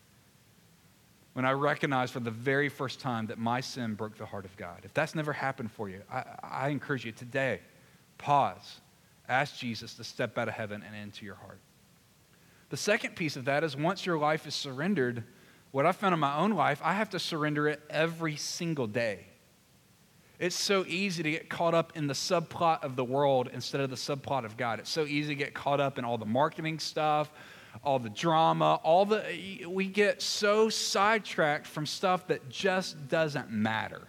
when 1.36 1.44
I 1.44 1.52
recognized 1.52 2.14
for 2.14 2.20
the 2.20 2.30
very 2.30 2.70
first 2.70 2.98
time 2.98 3.26
that 3.26 3.36
my 3.36 3.60
sin 3.60 3.92
broke 3.92 4.16
the 4.16 4.24
heart 4.24 4.46
of 4.46 4.56
God. 4.56 4.80
If 4.84 4.94
that's 4.94 5.14
never 5.14 5.34
happened 5.34 5.70
for 5.70 5.86
you, 5.86 6.00
I, 6.10 6.24
I 6.42 6.68
encourage 6.70 7.04
you 7.04 7.12
today, 7.12 7.60
pause, 8.16 8.80
ask 9.28 9.58
Jesus 9.58 9.94
to 9.94 10.04
step 10.04 10.38
out 10.38 10.48
of 10.48 10.54
heaven 10.54 10.82
and 10.86 10.94
into 10.94 11.24
your 11.24 11.34
heart. 11.36 11.60
The 12.68 12.76
second 12.76 13.16
piece 13.16 13.36
of 13.36 13.44
that 13.44 13.62
is 13.64 13.76
once 13.76 14.04
your 14.04 14.18
life 14.18 14.46
is 14.46 14.54
surrendered, 14.54 15.24
what 15.70 15.86
I 15.86 15.92
found 15.92 16.14
in 16.14 16.20
my 16.20 16.36
own 16.36 16.52
life, 16.52 16.80
I 16.82 16.94
have 16.94 17.10
to 17.10 17.18
surrender 17.18 17.68
it 17.68 17.80
every 17.90 18.36
single 18.36 18.86
day. 18.86 19.26
It's 20.38 20.56
so 20.56 20.84
easy 20.86 21.22
to 21.22 21.30
get 21.30 21.48
caught 21.48 21.74
up 21.74 21.96
in 21.96 22.06
the 22.06 22.14
subplot 22.14 22.82
of 22.84 22.96
the 22.96 23.04
world 23.04 23.48
instead 23.52 23.80
of 23.80 23.88
the 23.88 23.96
subplot 23.96 24.44
of 24.44 24.56
God. 24.56 24.80
It's 24.80 24.90
so 24.90 25.04
easy 25.04 25.28
to 25.28 25.34
get 25.34 25.54
caught 25.54 25.80
up 25.80 25.98
in 25.98 26.04
all 26.04 26.18
the 26.18 26.26
marketing 26.26 26.78
stuff, 26.78 27.30
all 27.82 27.98
the 27.98 28.10
drama, 28.10 28.80
all 28.82 29.06
the 29.06 29.64
we 29.66 29.86
get 29.86 30.20
so 30.20 30.68
sidetracked 30.68 31.66
from 31.66 31.86
stuff 31.86 32.26
that 32.28 32.48
just 32.50 33.08
doesn't 33.08 33.50
matter. 33.50 34.02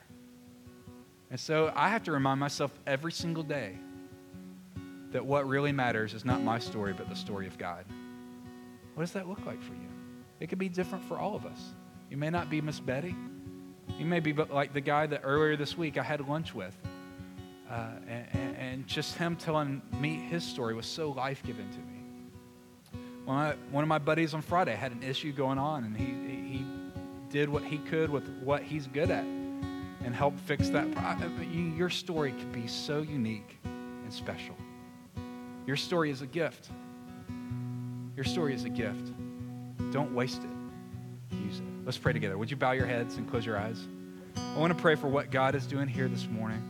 And 1.30 1.40
so 1.40 1.72
I 1.76 1.90
have 1.90 2.04
to 2.04 2.12
remind 2.12 2.40
myself 2.40 2.72
every 2.86 3.12
single 3.12 3.44
day 3.44 3.78
that 5.12 5.26
what 5.26 5.48
really 5.48 5.72
matters 5.72 6.14
is 6.14 6.26
not 6.26 6.42
my 6.42 6.60
story, 6.60 6.94
but 6.94 7.10
the 7.10 7.16
story 7.16 7.48
of 7.48 7.58
God. 7.58 7.86
What 8.94 9.04
does 9.04 9.14
that 9.14 9.28
look 9.28 9.46
like 9.46 9.62
for 9.62 9.74
you? 9.74 9.90
It 10.40 10.48
could 10.48 10.60
be 10.60 10.70
different 10.70 11.04
for 11.06 11.18
all 11.18 11.36
of 11.36 11.46
us. 11.46 11.60
You 12.10 12.18
may 12.18 12.30
not 12.30 12.50
be 12.50 12.62
Miss 12.62 12.80
Betty. 12.80 13.16
You 13.98 14.06
may 14.06 14.20
be 14.20 14.34
like 14.34 14.74
the 14.74 14.82
guy 14.82 15.08
that 15.08 15.22
earlier 15.24 15.56
this 15.56 15.78
week 15.78 15.98
I 15.98 16.04
had 16.04 16.28
lunch 16.28 16.54
with. 16.54 16.76
Uh, 17.70 17.90
and, 18.08 18.56
and 18.58 18.88
just 18.88 19.16
him 19.16 19.36
telling 19.36 19.82
me 20.00 20.16
his 20.16 20.44
story 20.44 20.74
was 20.74 20.86
so 20.86 21.12
life 21.12 21.44
giving 21.44 21.70
to 21.70 21.80
me 21.80 21.98
one 23.28 23.84
of 23.84 23.88
my 23.88 24.00
buddies 24.00 24.34
on 24.34 24.42
Friday 24.42 24.74
had 24.74 24.94
an 24.94 25.04
issue 25.04 25.34
going 25.34 25.58
on, 25.58 25.84
and 25.84 25.98
he, 25.98 26.06
he 26.06 26.66
did 27.30 27.50
what 27.50 27.64
he 27.64 27.78
could 27.80 28.10
with 28.10 28.28
what 28.42 28.64
he's 28.64 28.88
good 28.88 29.12
at 29.12 29.26
and 29.26 30.16
helped 30.16 30.40
fix 30.40 30.70
that. 30.70 30.90
Problem. 30.94 31.76
Your 31.78 31.90
story 31.90 32.32
could 32.32 32.54
be 32.54 32.68
so 32.68 33.02
unique 33.02 33.58
and 33.66 34.14
special. 34.14 34.56
Your 35.68 35.76
story 35.76 36.10
is 36.10 36.22
a 36.22 36.28
gift. 36.28 36.70
Your 38.16 38.24
story 38.24 38.56
is 38.56 38.64
a 38.64 38.70
gift. 38.70 39.12
Don't 39.92 40.16
waste 40.16 40.42
it. 40.42 41.36
Use 41.36 41.60
it. 41.60 41.66
Let's 41.86 41.98
pray 41.98 42.14
together. 42.14 42.38
Would 42.38 42.50
you 42.50 42.56
bow 42.56 42.72
your 42.72 42.86
heads 42.86 43.18
and 43.18 43.30
close 43.30 43.46
your 43.46 43.58
eyes? 43.58 43.86
I 44.38 44.58
want 44.58 44.76
to 44.76 44.82
pray 44.82 44.96
for 44.96 45.08
what 45.08 45.30
God 45.30 45.56
is 45.56 45.68
doing 45.68 45.90
here 45.90 46.08
this 46.08 46.26
morning. 46.28 46.64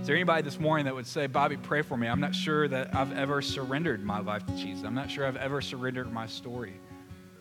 Is 0.00 0.06
there 0.06 0.14
anybody 0.14 0.42
this 0.42 0.60
morning 0.60 0.84
that 0.84 0.94
would 0.94 1.06
say, 1.06 1.26
Bobby, 1.26 1.56
pray 1.56 1.80
for 1.80 1.96
me? 1.96 2.06
I'm 2.06 2.20
not 2.20 2.34
sure 2.34 2.68
that 2.68 2.94
I've 2.94 3.16
ever 3.16 3.40
surrendered 3.40 4.04
my 4.04 4.20
life 4.20 4.44
to 4.46 4.52
Jesus. 4.52 4.84
I'm 4.84 4.94
not 4.94 5.10
sure 5.10 5.26
I've 5.26 5.36
ever 5.36 5.62
surrendered 5.62 6.12
my 6.12 6.26
story, 6.26 6.78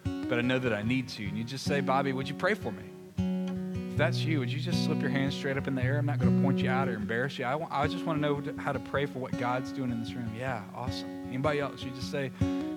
but 0.03 0.39
I 0.39 0.41
know 0.41 0.57
that 0.57 0.73
I 0.73 0.83
need 0.83 1.09
to. 1.09 1.27
And 1.27 1.37
you 1.37 1.43
just 1.43 1.65
say, 1.65 1.81
Bobby, 1.81 2.13
would 2.13 2.29
you 2.29 2.33
pray 2.33 2.53
for 2.53 2.71
me? 2.71 2.83
If 3.95 3.99
that's 3.99 4.25
you, 4.25 4.39
would 4.39 4.51
you 4.51 4.59
just 4.59 4.83
slip 4.83 4.99
your 4.99 5.09
hand 5.09 5.31
straight 5.31 5.55
up 5.55 5.69
in 5.69 5.75
the 5.75 5.81
air? 5.81 5.97
I'm 5.97 6.05
not 6.05 6.19
going 6.19 6.35
to 6.35 6.43
point 6.43 6.59
you 6.59 6.69
out 6.69 6.89
or 6.89 6.95
embarrass 6.95 7.39
you. 7.39 7.45
I, 7.45 7.55
want, 7.55 7.71
I 7.71 7.87
just 7.87 8.03
want 8.03 8.21
to 8.21 8.21
know 8.21 8.61
how 8.61 8.73
to 8.73 8.79
pray 8.79 9.05
for 9.05 9.19
what 9.19 9.39
God's 9.39 9.71
doing 9.71 9.89
in 9.89 10.01
this 10.01 10.11
room. 10.11 10.29
Yeah, 10.37 10.63
awesome. 10.75 11.27
Anybody 11.29 11.61
else? 11.61 11.81
You 11.81 11.91
just 11.91 12.11
say, 12.11 12.29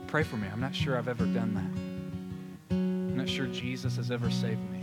pray 0.07 0.23
for 0.23 0.37
me. 0.37 0.47
I'm 0.47 0.61
not 0.61 0.77
sure 0.77 0.97
I've 0.97 1.09
ever 1.09 1.27
done 1.27 1.55
that. 1.55 2.73
I'm 2.77 3.17
not 3.17 3.29
sure 3.29 3.47
Jesus 3.47 3.97
has 3.97 4.13
ever 4.13 4.31
saved 4.31 4.61
me. 4.71 4.79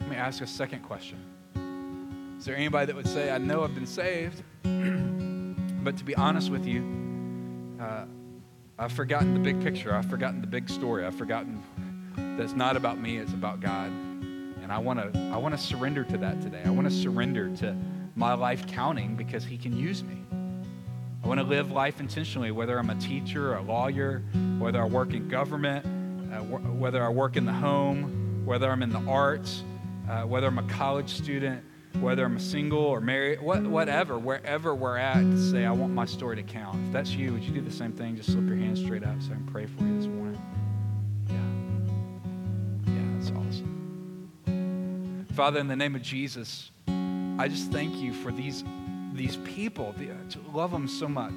Let 0.00 0.10
me 0.10 0.16
ask 0.16 0.42
a 0.42 0.46
second 0.46 0.82
question. 0.82 1.16
Is 2.38 2.44
there 2.44 2.54
anybody 2.54 2.84
that 2.84 2.96
would 2.96 3.08
say, 3.08 3.30
I 3.30 3.38
know 3.38 3.64
I've 3.64 3.74
been 3.74 3.86
saved, 3.86 4.42
but 4.62 5.96
to 5.96 6.04
be 6.04 6.14
honest 6.16 6.50
with 6.50 6.66
you, 6.66 7.78
uh, 7.80 8.04
I've 8.78 8.92
forgotten 8.92 9.32
the 9.32 9.40
big 9.40 9.62
picture. 9.62 9.94
I've 9.94 10.10
forgotten 10.10 10.42
the 10.42 10.46
big 10.46 10.68
story. 10.68 11.06
I've 11.06 11.14
forgotten 11.14 11.62
that 12.36 12.42
it's 12.42 12.52
not 12.54 12.76
about 12.76 12.98
me, 12.98 13.18
it's 13.18 13.32
about 13.32 13.60
God. 13.60 13.88
And 13.88 14.72
I 14.72 14.78
want 14.78 15.12
to 15.12 15.18
I 15.32 15.36
want 15.36 15.56
to 15.56 15.60
surrender 15.60 16.04
to 16.04 16.18
that 16.18 16.42
today. 16.42 16.62
I 16.64 16.70
want 16.70 16.88
to 16.88 16.94
surrender 16.94 17.54
to 17.56 17.76
my 18.14 18.34
life 18.34 18.66
counting 18.66 19.14
because 19.14 19.44
he 19.44 19.56
can 19.56 19.76
use 19.76 20.02
me. 20.02 20.22
I 21.22 21.28
want 21.28 21.40
to 21.40 21.46
live 21.46 21.70
life 21.70 22.00
intentionally, 22.00 22.50
whether 22.50 22.78
I'm 22.78 22.90
a 22.90 22.94
teacher, 22.96 23.52
or 23.52 23.56
a 23.56 23.62
lawyer, 23.62 24.22
whether 24.58 24.80
I 24.80 24.86
work 24.86 25.12
in 25.12 25.28
government, 25.28 25.84
uh, 26.32 26.40
wh- 26.40 26.80
whether 26.80 27.04
I 27.04 27.08
work 27.08 27.36
in 27.36 27.44
the 27.44 27.52
home, 27.52 28.42
whether 28.44 28.70
I'm 28.70 28.82
in 28.82 28.90
the 28.90 29.04
arts, 29.10 29.64
uh, 30.08 30.22
whether 30.22 30.46
I'm 30.46 30.58
a 30.58 30.68
college 30.68 31.10
student, 31.10 31.64
whether 32.00 32.24
I'm 32.24 32.38
single 32.38 32.78
or 32.78 33.00
married, 33.00 33.40
what, 33.40 33.62
whatever, 33.62 34.18
wherever 34.18 34.74
we're 34.74 34.98
at, 34.98 35.24
say, 35.38 35.64
I 35.64 35.72
want 35.72 35.92
my 35.92 36.04
story 36.06 36.36
to 36.36 36.42
count. 36.42 36.78
If 36.86 36.92
that's 36.92 37.10
you, 37.10 37.32
would 37.32 37.42
you 37.42 37.52
do 37.52 37.60
the 37.60 37.72
same 37.72 37.92
thing? 37.92 38.16
Just 38.16 38.32
slip 38.32 38.46
your 38.46 38.56
hand 38.56 38.78
straight 38.78 39.02
up 39.02 39.20
so 39.20 39.32
I 39.32 39.34
can 39.34 39.46
pray 39.46 39.66
for 39.66 39.82
you 39.82 39.96
this 39.96 40.06
morning. 40.06 40.40
Father, 45.36 45.60
in 45.60 45.68
the 45.68 45.76
name 45.76 45.94
of 45.94 46.00
Jesus, 46.00 46.70
I 46.88 47.46
just 47.46 47.70
thank 47.70 47.96
you 47.96 48.14
for 48.14 48.32
these, 48.32 48.64
these 49.12 49.36
people, 49.36 49.94
the, 49.98 50.06
to 50.30 50.40
love 50.54 50.70
them 50.70 50.88
so 50.88 51.06
much. 51.06 51.34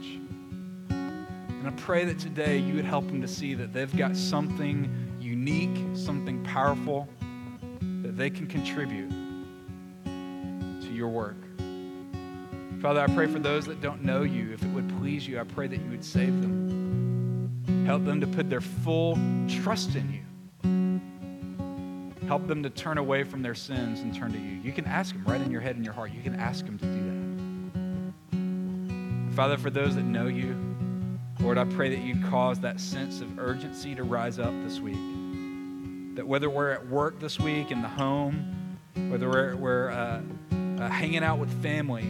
And 0.89 1.67
I 1.67 1.71
pray 1.71 2.05
that 2.05 2.17
today 2.17 2.59
you 2.59 2.75
would 2.75 2.85
help 2.85 3.07
them 3.07 3.21
to 3.21 3.27
see 3.27 3.55
that 3.55 3.73
they've 3.73 3.93
got 3.97 4.15
something 4.15 4.89
unique, 5.19 5.97
something 5.97 6.41
powerful 6.45 7.09
that 7.81 8.15
they 8.15 8.29
can 8.29 8.47
contribute 8.47 9.09
to 10.05 10.89
your 10.93 11.09
work. 11.09 11.35
Father, 12.81 13.01
I 13.01 13.07
pray 13.07 13.27
for 13.27 13.39
those 13.39 13.65
that 13.65 13.81
don't 13.81 14.01
know 14.01 14.23
you. 14.23 14.53
If 14.53 14.63
it 14.63 14.69
would 14.69 14.87
please 14.97 15.27
you, 15.27 15.41
I 15.41 15.43
pray 15.43 15.67
that 15.67 15.81
you 15.81 15.89
would 15.89 16.05
save 16.05 16.39
them. 16.41 17.83
Help 17.85 18.05
them 18.05 18.21
to 18.21 18.27
put 18.27 18.49
their 18.49 18.61
full 18.61 19.19
trust 19.49 19.97
in 19.97 20.09
you. 20.13 20.28
Help 22.29 22.45
them 22.45 22.61
to 22.61 22.69
turn 22.69 22.99
away 22.99 23.23
from 23.23 23.41
their 23.41 23.55
sins 23.55 24.01
and 24.01 24.13
turn 24.13 24.31
to 24.31 24.37
you. 24.37 24.61
You 24.61 24.71
can 24.71 24.85
ask 24.85 25.15
them 25.15 25.25
right 25.25 25.41
in 25.41 25.49
your 25.49 25.61
head 25.61 25.77
and 25.77 25.83
your 25.83 25.95
heart. 25.95 26.11
You 26.13 26.21
can 26.21 26.35
ask 26.35 26.63
them 26.63 26.77
to 26.77 26.85
do 26.85 28.13
that. 29.31 29.35
Father, 29.35 29.57
for 29.57 29.71
those 29.71 29.95
that 29.95 30.03
know 30.03 30.27
you, 30.27 30.55
Lord, 31.39 31.57
I 31.57 31.63
pray 31.63 31.89
that 31.89 32.03
you 32.03 32.23
cause 32.29 32.59
that 32.59 32.79
sense 32.79 33.21
of 33.21 33.39
urgency 33.39 33.95
to 33.95 34.03
rise 34.03 34.37
up 34.37 34.53
this 34.63 34.79
week. 34.79 34.99
That 36.17 36.27
whether 36.27 36.51
we're 36.51 36.69
at 36.69 36.87
work 36.87 37.19
this 37.19 37.39
week, 37.39 37.71
in 37.71 37.81
the 37.81 37.87
home, 37.87 38.77
whether 39.09 39.27
we're, 39.27 39.55
we're 39.55 39.89
uh, 39.89 40.21
uh, 40.51 40.87
hanging 40.87 41.23
out 41.23 41.39
with 41.39 41.49
family, 41.63 42.05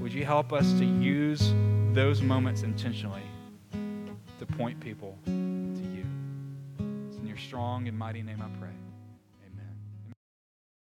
would 0.00 0.14
you 0.14 0.24
help 0.24 0.54
us 0.54 0.72
to 0.78 0.86
use 0.86 1.52
those 1.92 2.22
moments 2.22 2.62
intentionally 2.62 3.20
to 4.38 4.46
point 4.46 4.80
people 4.80 5.18
to 5.26 5.30
you? 5.30 6.06
It's 7.08 7.18
in 7.18 7.26
your 7.26 7.36
strong 7.36 7.86
and 7.86 7.98
mighty 7.98 8.22
name 8.22 8.40
I 8.40 8.48
pray. 8.58 8.70